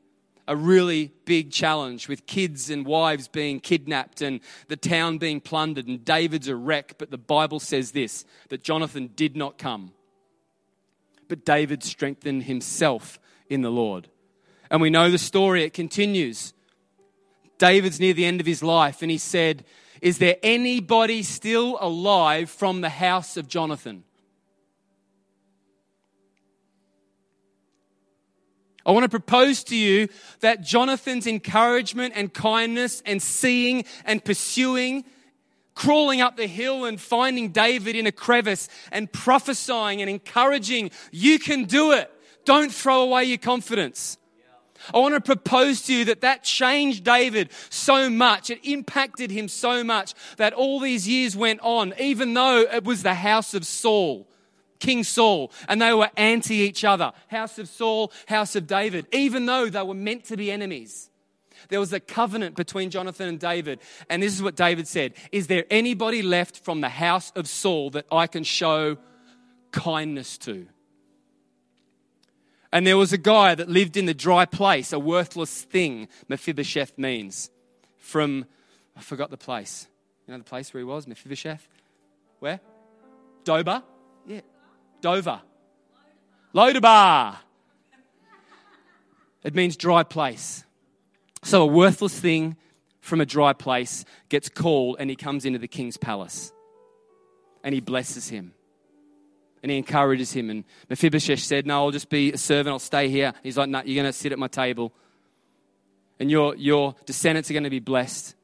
a 0.52 0.56
really 0.56 1.10
big 1.24 1.50
challenge 1.50 2.08
with 2.08 2.26
kids 2.26 2.68
and 2.68 2.84
wives 2.84 3.26
being 3.26 3.58
kidnapped 3.58 4.20
and 4.20 4.40
the 4.68 4.76
town 4.76 5.16
being 5.16 5.40
plundered 5.40 5.86
and 5.86 6.04
David's 6.04 6.46
a 6.46 6.54
wreck. 6.54 6.96
But 6.98 7.10
the 7.10 7.16
Bible 7.16 7.58
says 7.58 7.92
this 7.92 8.26
that 8.50 8.62
Jonathan 8.62 9.08
did 9.16 9.34
not 9.34 9.56
come. 9.56 9.92
But 11.26 11.46
David 11.46 11.82
strengthened 11.82 12.42
himself 12.42 13.18
in 13.48 13.62
the 13.62 13.70
Lord. 13.70 14.08
And 14.70 14.82
we 14.82 14.90
know 14.90 15.10
the 15.10 15.16
story, 15.16 15.64
it 15.64 15.72
continues. 15.72 16.52
David's 17.56 17.98
near 17.98 18.12
the 18.12 18.26
end 18.26 18.40
of 18.40 18.46
his 18.46 18.62
life 18.62 19.00
and 19.00 19.10
he 19.10 19.16
said, 19.16 19.64
Is 20.02 20.18
there 20.18 20.36
anybody 20.42 21.22
still 21.22 21.78
alive 21.80 22.50
from 22.50 22.82
the 22.82 22.90
house 22.90 23.38
of 23.38 23.48
Jonathan? 23.48 24.04
I 28.84 28.90
want 28.90 29.04
to 29.04 29.08
propose 29.08 29.62
to 29.64 29.76
you 29.76 30.08
that 30.40 30.62
Jonathan's 30.62 31.26
encouragement 31.26 32.14
and 32.16 32.32
kindness 32.32 33.02
and 33.06 33.22
seeing 33.22 33.84
and 34.04 34.24
pursuing, 34.24 35.04
crawling 35.74 36.20
up 36.20 36.36
the 36.36 36.46
hill 36.46 36.84
and 36.84 37.00
finding 37.00 37.50
David 37.50 37.96
in 37.96 38.06
a 38.06 38.12
crevice 38.12 38.68
and 38.90 39.10
prophesying 39.12 40.00
and 40.00 40.10
encouraging, 40.10 40.90
you 41.10 41.38
can 41.38 41.64
do 41.64 41.92
it. 41.92 42.10
Don't 42.44 42.72
throw 42.72 43.02
away 43.02 43.24
your 43.24 43.38
confidence. 43.38 44.18
I 44.92 44.98
want 44.98 45.14
to 45.14 45.20
propose 45.20 45.82
to 45.82 45.94
you 45.94 46.06
that 46.06 46.22
that 46.22 46.42
changed 46.42 47.04
David 47.04 47.50
so 47.70 48.10
much. 48.10 48.50
It 48.50 48.58
impacted 48.64 49.30
him 49.30 49.46
so 49.46 49.84
much 49.84 50.14
that 50.38 50.52
all 50.52 50.80
these 50.80 51.06
years 51.06 51.36
went 51.36 51.60
on, 51.62 51.94
even 52.00 52.34
though 52.34 52.62
it 52.62 52.82
was 52.82 53.04
the 53.04 53.14
house 53.14 53.54
of 53.54 53.64
Saul. 53.64 54.26
King 54.82 55.04
Saul, 55.04 55.52
and 55.68 55.80
they 55.80 55.94
were 55.94 56.10
anti 56.16 56.56
each 56.56 56.84
other. 56.84 57.12
House 57.28 57.56
of 57.60 57.68
Saul, 57.68 58.12
house 58.26 58.56
of 58.56 58.66
David, 58.66 59.06
even 59.12 59.46
though 59.46 59.70
they 59.70 59.82
were 59.82 59.94
meant 59.94 60.24
to 60.24 60.36
be 60.36 60.50
enemies. 60.50 61.08
There 61.68 61.78
was 61.78 61.92
a 61.92 62.00
covenant 62.00 62.56
between 62.56 62.90
Jonathan 62.90 63.28
and 63.28 63.38
David. 63.38 63.78
And 64.10 64.20
this 64.20 64.34
is 64.34 64.42
what 64.42 64.56
David 64.56 64.88
said 64.88 65.14
Is 65.30 65.46
there 65.46 65.64
anybody 65.70 66.20
left 66.20 66.58
from 66.64 66.80
the 66.80 66.88
house 66.88 67.30
of 67.36 67.46
Saul 67.46 67.90
that 67.90 68.06
I 68.10 68.26
can 68.26 68.42
show 68.42 68.98
kindness 69.70 70.36
to? 70.38 70.66
And 72.72 72.84
there 72.84 72.96
was 72.96 73.12
a 73.12 73.18
guy 73.18 73.54
that 73.54 73.68
lived 73.68 73.96
in 73.96 74.06
the 74.06 74.14
dry 74.14 74.46
place, 74.46 74.92
a 74.92 74.98
worthless 74.98 75.62
thing, 75.62 76.08
Mephibosheth 76.28 76.98
means. 76.98 77.50
From, 77.98 78.46
I 78.96 79.00
forgot 79.00 79.30
the 79.30 79.36
place. 79.36 79.86
You 80.26 80.32
know 80.32 80.38
the 80.38 80.44
place 80.44 80.74
where 80.74 80.80
he 80.80 80.84
was, 80.84 81.06
Mephibosheth? 81.06 81.68
Where? 82.40 82.58
Doba? 83.44 83.84
Dover. 85.02 85.42
Lodabar. 86.54 87.36
It 89.42 89.54
means 89.54 89.76
dry 89.76 90.04
place. 90.04 90.64
So 91.42 91.62
a 91.62 91.66
worthless 91.66 92.18
thing 92.18 92.56
from 93.00 93.20
a 93.20 93.26
dry 93.26 93.52
place 93.52 94.04
gets 94.28 94.48
called 94.48 94.96
and 95.00 95.10
he 95.10 95.16
comes 95.16 95.44
into 95.44 95.58
the 95.58 95.68
king's 95.68 95.96
palace. 95.96 96.52
And 97.64 97.74
he 97.74 97.80
blesses 97.80 98.28
him. 98.28 98.54
And 99.62 99.70
he 99.70 99.78
encourages 99.78 100.32
him. 100.32 100.50
And 100.50 100.64
Mephibosheth 100.88 101.40
said, 101.40 101.66
No, 101.66 101.84
I'll 101.84 101.90
just 101.90 102.08
be 102.08 102.32
a 102.32 102.38
servant. 102.38 102.72
I'll 102.72 102.78
stay 102.78 103.08
here. 103.08 103.34
He's 103.42 103.56
like, 103.56 103.68
No, 103.68 103.82
you're 103.84 104.02
going 104.02 104.12
to 104.12 104.16
sit 104.16 104.32
at 104.32 104.38
my 104.38 104.48
table. 104.48 104.92
And 106.18 106.30
your, 106.30 106.54
your 106.56 106.94
descendants 107.06 107.50
are 107.50 107.54
going 107.54 107.64
to 107.64 107.70
be 107.70 107.80
blessed. 107.80 108.34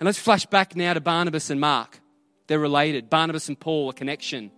And 0.00 0.06
let's 0.06 0.18
flash 0.18 0.46
back 0.46 0.76
now 0.76 0.94
to 0.94 1.00
Barnabas 1.00 1.50
and 1.50 1.60
Mark. 1.60 2.00
They're 2.46 2.58
related. 2.58 3.10
Barnabas 3.10 3.48
and 3.48 3.58
Paul, 3.58 3.90
a 3.90 3.92
connection. 3.92 4.50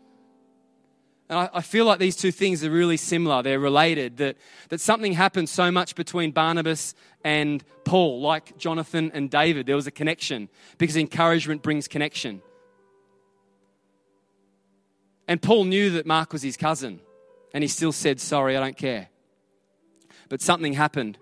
And 1.31 1.39
I, 1.39 1.49
I, 1.55 1.61
feel 1.61 1.85
like 1.85 2.01
these 2.01 2.17
two 2.17 2.33
things 2.33 2.65
are 2.65 2.71
really 2.71 2.97
similar. 2.97 3.41
They're 3.41 3.61
related. 3.61 4.17
That, 4.17 4.37
that 4.69 4.81
something 4.81 5.13
happened 5.13 5.49
so 5.49 5.71
much 5.71 5.95
between 5.95 6.33
Barnabas 6.33 6.93
and 7.23 7.63
Paul, 7.85 8.21
like 8.21 8.59
Jonathan 8.59 9.13
and 9.15 9.31
David. 9.31 9.67
There 9.67 9.77
was 9.77 9.87
a 9.87 9.93
connection 9.93 10.49
because 10.77 10.97
encouragement 10.97 11.63
brings 11.63 11.87
connection. 11.87 12.43
And 15.29 15.41
Paul 15.41 15.65
knew 15.65 15.91
that 15.91 16.05
Mark 16.05 16.33
was 16.33 16.43
his 16.43 16.57
cousin, 16.57 16.99
and 17.55 17.63
he 17.63 17.69
still 17.69 17.93
said, 17.93 18.19
Sorry, 18.19 18.57
I 18.57 18.61
don't 18.61 18.77
care. 18.77 19.09
But 20.29 20.43
something 20.43 20.73
happened, 20.73 21.17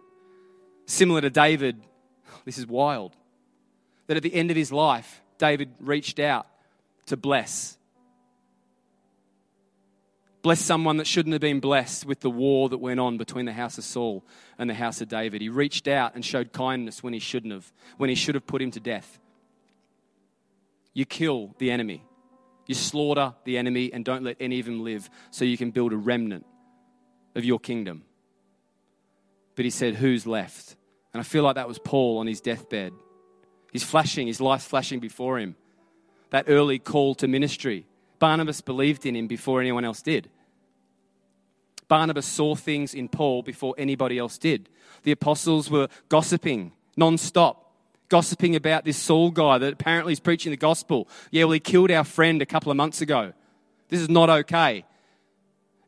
similar 0.86 1.20
to 1.20 1.30
David. 1.30 1.82
This 2.46 2.56
is 2.56 2.66
wild. 2.66 3.14
That 4.06 4.16
at 4.16 4.22
the 4.22 4.32
end 4.32 4.50
of 4.50 4.56
his 4.56 4.72
life, 4.72 5.20
David 5.36 5.68
reached 5.80 6.18
out 6.18 6.46
to 7.06 7.16
bless. 7.18 7.77
Bless 10.42 10.60
someone 10.60 10.98
that 10.98 11.06
shouldn't 11.06 11.32
have 11.32 11.40
been 11.40 11.60
blessed 11.60 12.06
with 12.06 12.20
the 12.20 12.30
war 12.30 12.68
that 12.68 12.78
went 12.78 13.00
on 13.00 13.18
between 13.18 13.44
the 13.44 13.52
house 13.52 13.76
of 13.76 13.84
Saul 13.84 14.24
and 14.56 14.70
the 14.70 14.74
house 14.74 15.00
of 15.00 15.08
David. 15.08 15.40
He 15.40 15.48
reached 15.48 15.88
out 15.88 16.14
and 16.14 16.24
showed 16.24 16.52
kindness 16.52 17.02
when 17.02 17.12
he 17.12 17.18
shouldn't 17.18 17.52
have, 17.52 17.72
when 17.96 18.08
he 18.08 18.14
should 18.14 18.36
have 18.36 18.46
put 18.46 18.62
him 18.62 18.70
to 18.72 18.80
death. 18.80 19.18
You 20.94 21.04
kill 21.04 21.54
the 21.58 21.70
enemy. 21.70 22.04
You 22.66 22.74
slaughter 22.74 23.34
the 23.44 23.58
enemy 23.58 23.92
and 23.92 24.04
don't 24.04 24.22
let 24.22 24.36
any 24.38 24.60
of 24.60 24.66
them 24.66 24.84
live 24.84 25.10
so 25.30 25.44
you 25.44 25.56
can 25.56 25.70
build 25.70 25.92
a 25.92 25.96
remnant 25.96 26.46
of 27.34 27.44
your 27.44 27.58
kingdom. 27.58 28.04
But 29.56 29.64
he 29.64 29.70
said, 29.70 29.96
Who's 29.96 30.26
left? 30.26 30.76
And 31.12 31.20
I 31.20 31.24
feel 31.24 31.42
like 31.42 31.56
that 31.56 31.66
was 31.66 31.78
Paul 31.78 32.18
on 32.18 32.26
his 32.26 32.40
deathbed. 32.40 32.92
He's 33.72 33.82
flashing, 33.82 34.26
his 34.26 34.40
life's 34.40 34.66
flashing 34.66 35.00
before 35.00 35.38
him. 35.38 35.56
That 36.30 36.44
early 36.48 36.78
call 36.78 37.14
to 37.16 37.26
ministry. 37.28 37.86
Barnabas 38.18 38.60
believed 38.60 39.06
in 39.06 39.16
him 39.16 39.26
before 39.26 39.60
anyone 39.60 39.84
else 39.84 40.02
did. 40.02 40.30
Barnabas 41.86 42.26
saw 42.26 42.54
things 42.54 42.94
in 42.94 43.08
Paul 43.08 43.42
before 43.42 43.74
anybody 43.78 44.18
else 44.18 44.36
did. 44.36 44.68
The 45.04 45.12
apostles 45.12 45.70
were 45.70 45.88
gossiping 46.08 46.72
non 46.96 47.16
stop 47.16 47.68
gossiping 48.08 48.56
about 48.56 48.84
this 48.84 48.96
Saul 48.96 49.30
guy 49.30 49.58
that 49.58 49.72
apparently 49.72 50.12
is 50.12 50.20
preaching 50.20 50.50
the 50.50 50.56
gospel. 50.56 51.08
Yeah, 51.30 51.44
well, 51.44 51.52
he 51.52 51.60
killed 51.60 51.90
our 51.90 52.04
friend 52.04 52.40
a 52.42 52.46
couple 52.46 52.70
of 52.70 52.76
months 52.76 53.00
ago. 53.00 53.32
This 53.88 54.00
is 54.00 54.08
not 54.08 54.30
okay. 54.30 54.84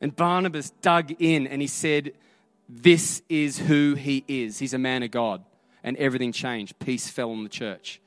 And 0.01 0.15
Barnabas 0.15 0.71
dug 0.83 1.15
in 1.19 1.47
and 1.47 1.61
he 1.61 1.67
said, 1.67 2.13
This 2.69 3.23
is 3.29 3.59
who 3.59 3.95
he 3.95 4.25
is. 4.29 4.59
He's 4.59 4.75
a 4.75 4.79
man 4.79 5.03
of 5.03 5.11
God. 5.11 5.45
And 5.83 5.97
everything 5.97 6.33
changed. 6.33 6.79
Peace 6.79 7.09
fell 7.09 7.31
on 7.31 7.43
the 7.43 7.49
church. 7.49 8.01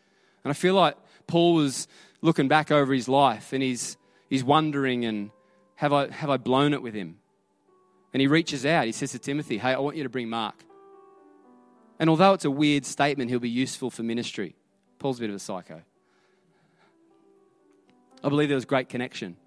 And 0.44 0.52
I 0.52 0.54
feel 0.54 0.76
like 0.76 0.96
Paul 1.28 1.56
was 1.56 1.88
looking 2.22 2.48
back 2.48 2.72
over 2.72 2.94
his 2.94 3.08
life 3.08 3.54
and 3.54 3.64
he's, 3.64 3.98
he's 4.34 4.44
wondering, 4.44 5.06
and 5.06 5.30
have 5.76 5.94
I, 5.94 6.10
have 6.10 6.32
I 6.32 6.38
blown 6.38 6.74
it 6.74 6.82
with 6.82 6.96
him? 6.96 7.20
And 8.14 8.20
he 8.20 8.26
reaches 8.26 8.66
out. 8.66 8.88
He 8.88 8.92
says 8.92 9.12
to 9.12 9.20
Timothy, 9.20 9.60
Hey, 9.60 9.74
I 9.74 9.78
want 9.78 9.96
you 9.96 10.02
to 10.02 10.10
bring 10.10 10.28
Mark. 10.28 10.56
And 12.00 12.10
although 12.10 12.34
it's 12.34 12.44
a 12.44 12.50
weird 12.50 12.84
statement, 12.84 13.30
he'll 13.30 13.40
be 13.40 13.48
useful 13.48 13.92
for 13.92 14.02
ministry. 14.02 14.56
Paul's 14.98 15.20
a 15.20 15.22
bit 15.22 15.30
of 15.30 15.36
a 15.36 15.40
psycho. 15.40 15.84
I 18.24 18.30
believe 18.30 18.50
there 18.50 18.56
was 18.56 18.66
great 18.66 18.90
connection. 18.90 19.38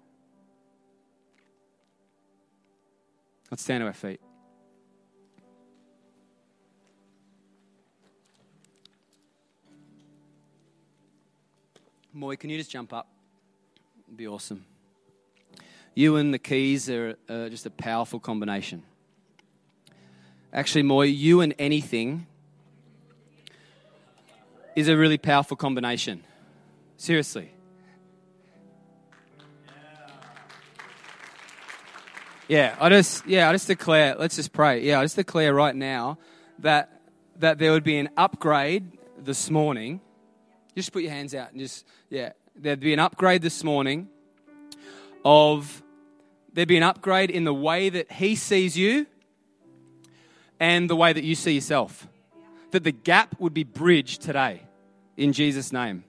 Let's 3.51 3.63
stand 3.63 3.81
to 3.81 3.87
our 3.87 3.93
feet. 3.93 4.21
Moy, 12.13 12.37
can 12.37 12.49
you 12.49 12.57
just 12.57 12.71
jump 12.71 12.93
up? 12.93 13.09
It'd 14.07 14.15
be 14.15 14.27
awesome. 14.27 14.63
You 15.97 16.17
and 16.17 16.31
the 16.31 16.37
keys 16.37 16.91
are 16.91 17.15
uh, 17.27 17.49
just 17.49 17.65
a 17.65 17.71
powerful 17.71 18.19
combination. 18.19 18.83
Actually, 20.53 20.83
Moy, 20.83 21.05
you 21.05 21.41
and 21.41 21.55
anything 21.57 22.27
is 24.75 24.89
a 24.89 24.95
really 24.95 25.17
powerful 25.17 25.57
combination. 25.57 26.23
Seriously. 26.97 27.51
Yeah, 32.47 32.75
I 32.79 32.89
just 32.89 33.25
yeah, 33.25 33.49
I 33.49 33.53
just 33.53 33.65
declare, 33.65 34.17
let's 34.19 34.35
just 34.35 34.53
pray. 34.53 34.83
Yeah, 34.83 34.99
I 34.99 35.03
just 35.03 35.15
declare 35.15 35.51
right 35.51 35.75
now 35.75 36.19
that 36.59 37.01
that 37.37 37.57
there 37.57 37.71
would 37.71 37.83
be 37.83 37.97
an 37.97 38.09
upgrade 38.15 38.99
this 39.17 39.49
morning. 39.49 40.01
Just 40.75 40.93
put 40.93 41.01
your 41.01 41.11
hands 41.11 41.33
out 41.33 41.53
and 41.53 41.59
just 41.59 41.87
yeah, 42.11 42.33
there'd 42.55 42.81
be 42.81 42.93
an 42.93 42.99
upgrade 42.99 43.41
this 43.41 43.63
morning 43.63 44.09
of 45.25 45.81
there'd 46.57 46.67
be 46.67 46.75
an 46.75 46.81
upgrade 46.81 47.29
in 47.29 47.43
the 47.43 47.53
way 47.53 47.87
that 47.87 48.11
he 48.11 48.35
sees 48.35 48.75
you 48.75 49.05
and 50.59 50.89
the 50.89 50.95
way 50.95 51.13
that 51.13 51.23
you 51.23 51.35
see 51.35 51.51
yourself. 51.51 52.07
That 52.71 52.83
the 52.83 52.91
gap 52.91 53.39
would 53.39 53.53
be 53.53 53.63
bridged 53.63 54.23
today 54.23 54.63
in 55.17 55.33
Jesus' 55.33 55.71
name. 55.71 56.03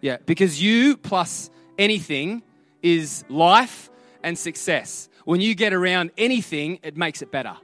Yeah, 0.00 0.18
because 0.24 0.62
you 0.62 0.96
plus 0.96 1.50
anything 1.76 2.44
is 2.80 3.24
life 3.28 3.90
and 4.22 4.38
success. 4.38 5.08
When 5.24 5.40
you 5.40 5.56
get 5.56 5.72
around 5.72 6.12
anything, 6.16 6.78
it 6.84 6.96
makes 6.96 7.20
it 7.20 7.32
better. 7.32 7.56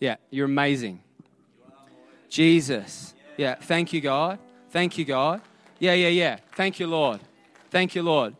Yeah, 0.00 0.16
you're 0.28 0.46
amazing. 0.46 1.00
Jesus. 2.28 3.14
Yeah, 3.36 3.54
thank 3.54 3.92
you, 3.92 4.00
God. 4.00 4.40
Thank 4.70 4.98
you, 4.98 5.04
God. 5.04 5.40
Yeah, 5.78 5.94
yeah, 5.94 6.08
yeah. 6.08 6.38
Thank 6.56 6.80
you, 6.80 6.88
Lord. 6.88 7.20
Thank 7.70 7.94
you, 7.94 8.02
Lord. 8.02 8.34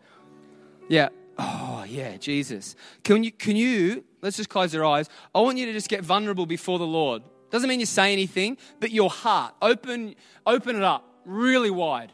Yeah. 0.88 1.10
Oh, 1.38 1.84
yeah, 1.88 2.16
Jesus. 2.16 2.74
Can 3.04 3.22
you, 3.22 3.30
can 3.30 3.54
you, 3.54 4.04
let's 4.22 4.36
just 4.36 4.48
close 4.48 4.74
your 4.74 4.84
eyes. 4.84 5.08
I 5.34 5.40
want 5.40 5.58
you 5.58 5.66
to 5.66 5.72
just 5.72 5.88
get 5.88 6.02
vulnerable 6.02 6.46
before 6.46 6.78
the 6.78 6.86
Lord. 6.86 7.22
Doesn't 7.50 7.68
mean 7.68 7.80
you 7.80 7.86
say 7.86 8.12
anything, 8.12 8.58
but 8.80 8.90
your 8.90 9.08
heart, 9.08 9.54
open, 9.62 10.16
open 10.46 10.76
it 10.76 10.82
up 10.82 11.04
really 11.28 11.70
wide. 11.70 12.12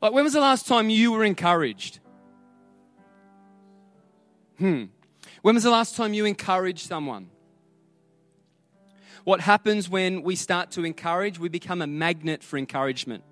Like, 0.00 0.12
when 0.12 0.24
was 0.24 0.32
the 0.32 0.40
last 0.40 0.66
time 0.66 0.90
you 0.90 1.12
were 1.12 1.22
encouraged? 1.22 2.00
Hmm. 4.58 4.86
When 5.42 5.54
was 5.54 5.64
the 5.64 5.70
last 5.70 5.96
time 5.96 6.14
you 6.14 6.24
encouraged 6.24 6.86
someone? 6.86 7.30
What 9.24 9.40
happens 9.40 9.88
when 9.88 10.22
we 10.22 10.34
start 10.34 10.72
to 10.72 10.84
encourage? 10.84 11.38
We 11.38 11.48
become 11.48 11.82
a 11.82 11.86
magnet 11.86 12.42
for 12.42 12.58
encouragement. 12.58 13.22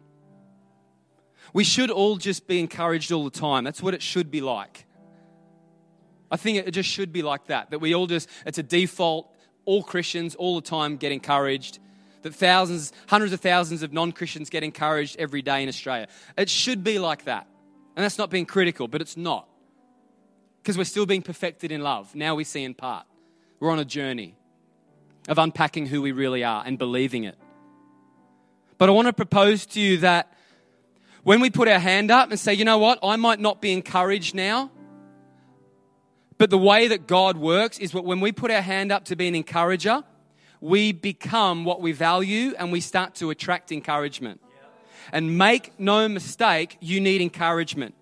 We 1.52 1.64
should 1.64 1.90
all 1.90 2.16
just 2.16 2.46
be 2.46 2.60
encouraged 2.60 3.12
all 3.12 3.24
the 3.24 3.30
time. 3.30 3.64
That's 3.64 3.82
what 3.82 3.94
it 3.94 4.02
should 4.02 4.30
be 4.30 4.40
like. 4.40 4.86
I 6.30 6.36
think 6.36 6.58
it 6.58 6.70
just 6.70 6.88
should 6.88 7.12
be 7.12 7.22
like 7.22 7.46
that, 7.46 7.70
that 7.70 7.80
we 7.80 7.94
all 7.94 8.06
just, 8.06 8.28
it's 8.46 8.58
a 8.58 8.62
default, 8.62 9.34
all 9.64 9.82
Christians 9.82 10.34
all 10.36 10.54
the 10.60 10.66
time 10.66 10.96
get 10.96 11.10
encouraged, 11.10 11.80
that 12.22 12.34
thousands, 12.34 12.92
hundreds 13.08 13.32
of 13.32 13.40
thousands 13.40 13.82
of 13.82 13.92
non 13.92 14.12
Christians 14.12 14.50
get 14.50 14.62
encouraged 14.62 15.16
every 15.18 15.42
day 15.42 15.62
in 15.62 15.68
Australia. 15.68 16.06
It 16.36 16.48
should 16.48 16.84
be 16.84 16.98
like 16.98 17.24
that. 17.24 17.46
And 17.96 18.04
that's 18.04 18.18
not 18.18 18.30
being 18.30 18.46
critical, 18.46 18.86
but 18.86 19.00
it's 19.00 19.16
not. 19.16 19.48
Because 20.62 20.78
we're 20.78 20.84
still 20.84 21.06
being 21.06 21.22
perfected 21.22 21.72
in 21.72 21.82
love. 21.82 22.14
Now 22.14 22.34
we 22.34 22.44
see 22.44 22.62
in 22.62 22.74
part. 22.74 23.06
We're 23.58 23.70
on 23.70 23.78
a 23.78 23.84
journey 23.84 24.36
of 25.28 25.38
unpacking 25.38 25.86
who 25.86 26.00
we 26.00 26.12
really 26.12 26.44
are 26.44 26.62
and 26.64 26.78
believing 26.78 27.24
it. 27.24 27.36
But 28.78 28.88
I 28.88 28.92
want 28.92 29.06
to 29.06 29.12
propose 29.12 29.66
to 29.66 29.80
you 29.80 29.98
that 29.98 30.32
when 31.22 31.40
we 31.40 31.50
put 31.50 31.68
our 31.68 31.78
hand 31.78 32.10
up 32.10 32.30
and 32.30 32.38
say, 32.38 32.54
you 32.54 32.64
know 32.64 32.78
what, 32.78 32.98
I 33.02 33.16
might 33.16 33.40
not 33.40 33.60
be 33.60 33.72
encouraged 33.72 34.34
now, 34.34 34.70
but 36.38 36.48
the 36.48 36.58
way 36.58 36.88
that 36.88 37.06
God 37.06 37.36
works 37.36 37.78
is 37.78 37.92
that 37.92 38.02
when 38.02 38.20
we 38.20 38.32
put 38.32 38.50
our 38.50 38.62
hand 38.62 38.90
up 38.90 39.04
to 39.06 39.16
be 39.16 39.28
an 39.28 39.34
encourager, 39.34 40.02
we 40.60 40.92
become 40.92 41.64
what 41.64 41.80
we 41.80 41.92
value 41.92 42.54
and 42.58 42.72
we 42.72 42.80
start 42.80 43.14
to 43.16 43.30
attract 43.30 43.72
encouragement. 43.72 44.40
And 45.12 45.36
make 45.36 45.78
no 45.78 46.08
mistake, 46.08 46.76
you 46.80 47.00
need 47.00 47.20
encouragement. 47.20 47.94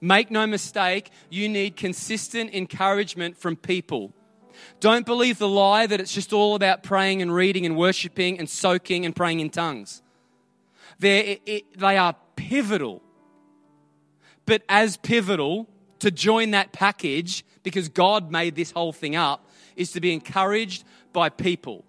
Make 0.00 0.30
no 0.30 0.46
mistake, 0.46 1.10
you 1.28 1.48
need 1.48 1.76
consistent 1.76 2.54
encouragement 2.54 3.36
from 3.36 3.56
people. 3.56 4.12
Don't 4.80 5.06
believe 5.06 5.38
the 5.38 5.48
lie 5.48 5.86
that 5.86 6.00
it's 6.00 6.12
just 6.12 6.32
all 6.32 6.54
about 6.54 6.82
praying 6.82 7.22
and 7.22 7.32
reading 7.32 7.66
and 7.66 7.76
worshiping 7.76 8.38
and 8.38 8.48
soaking 8.48 9.04
and 9.04 9.14
praying 9.14 9.40
in 9.40 9.50
tongues. 9.50 10.02
It, 11.00 11.78
they 11.78 11.96
are 11.96 12.16
pivotal. 12.38 13.02
But 14.46 14.62
as 14.68 14.96
pivotal, 14.96 15.68
to 15.98 16.10
join 16.10 16.52
that 16.52 16.72
package 16.72 17.44
because 17.62 17.88
God 17.88 18.30
made 18.30 18.54
this 18.54 18.70
whole 18.70 18.92
thing 18.92 19.16
up, 19.16 19.46
is 19.76 19.92
to 19.92 20.00
be 20.00 20.12
encouraged 20.12 20.84
by 21.12 21.28
people. 21.28 21.84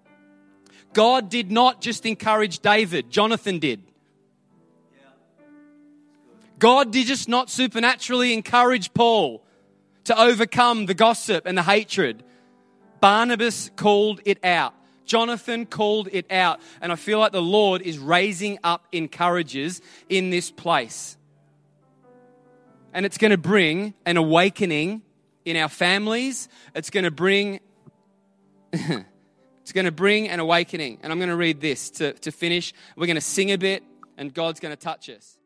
God 0.94 1.30
did 1.30 1.52
not 1.52 1.82
just 1.82 2.06
encourage 2.06 2.60
David, 2.60 3.10
Jonathan 3.10 3.60
did. 3.60 3.84
God 6.58 6.92
did 6.92 7.08
just 7.08 7.30
not 7.30 7.50
supernaturally 7.50 8.34
encourage 8.34 8.94
Paul 8.94 9.44
to 10.06 10.20
overcome 10.20 10.88
the 10.88 10.94
gossip 10.94 11.46
and 11.46 11.58
the 11.58 11.64
hatred. 11.64 12.24
Barnabas 13.00 13.72
called 13.76 14.20
it 14.26 14.44
out. 14.44 14.74
Jonathan 15.10 15.66
called 15.66 16.08
it 16.12 16.32
out. 16.32 16.62
And 16.82 16.92
I 16.92 16.96
feel 16.96 17.20
like 17.20 17.32
the 17.32 17.42
Lord 17.42 17.82
is 17.82 17.98
raising 17.98 18.60
up 18.64 18.88
encouragers 18.92 19.82
in 20.08 20.30
this 20.30 20.52
place. 20.52 21.18
And 22.94 23.06
it's 23.06 23.18
going 23.18 23.32
to 23.32 23.38
bring 23.38 23.96
an 24.06 24.18
awakening 24.18 25.02
in 25.46 25.58
our 25.58 25.68
families. 25.68 26.48
It's 26.76 26.92
going 26.92 27.06
to 27.06 27.12
bring. 27.12 27.60
it's 28.72 29.72
going 29.74 29.86
to 29.86 29.92
bring 29.92 30.30
an 30.30 30.40
awakening. 30.40 31.00
And 31.02 31.12
I'm 31.12 31.18
going 31.18 31.30
to 31.30 31.36
read 31.36 31.60
this 31.60 31.90
to, 31.92 32.14
to 32.14 32.32
finish. 32.32 32.74
We're 32.96 33.08
going 33.08 33.16
to 33.16 33.22
sing 33.22 33.52
a 33.52 33.58
bit, 33.58 33.84
and 34.16 34.32
God's 34.32 34.60
going 34.60 34.76
to 34.76 34.82
touch 34.82 35.10
us. 35.10 35.39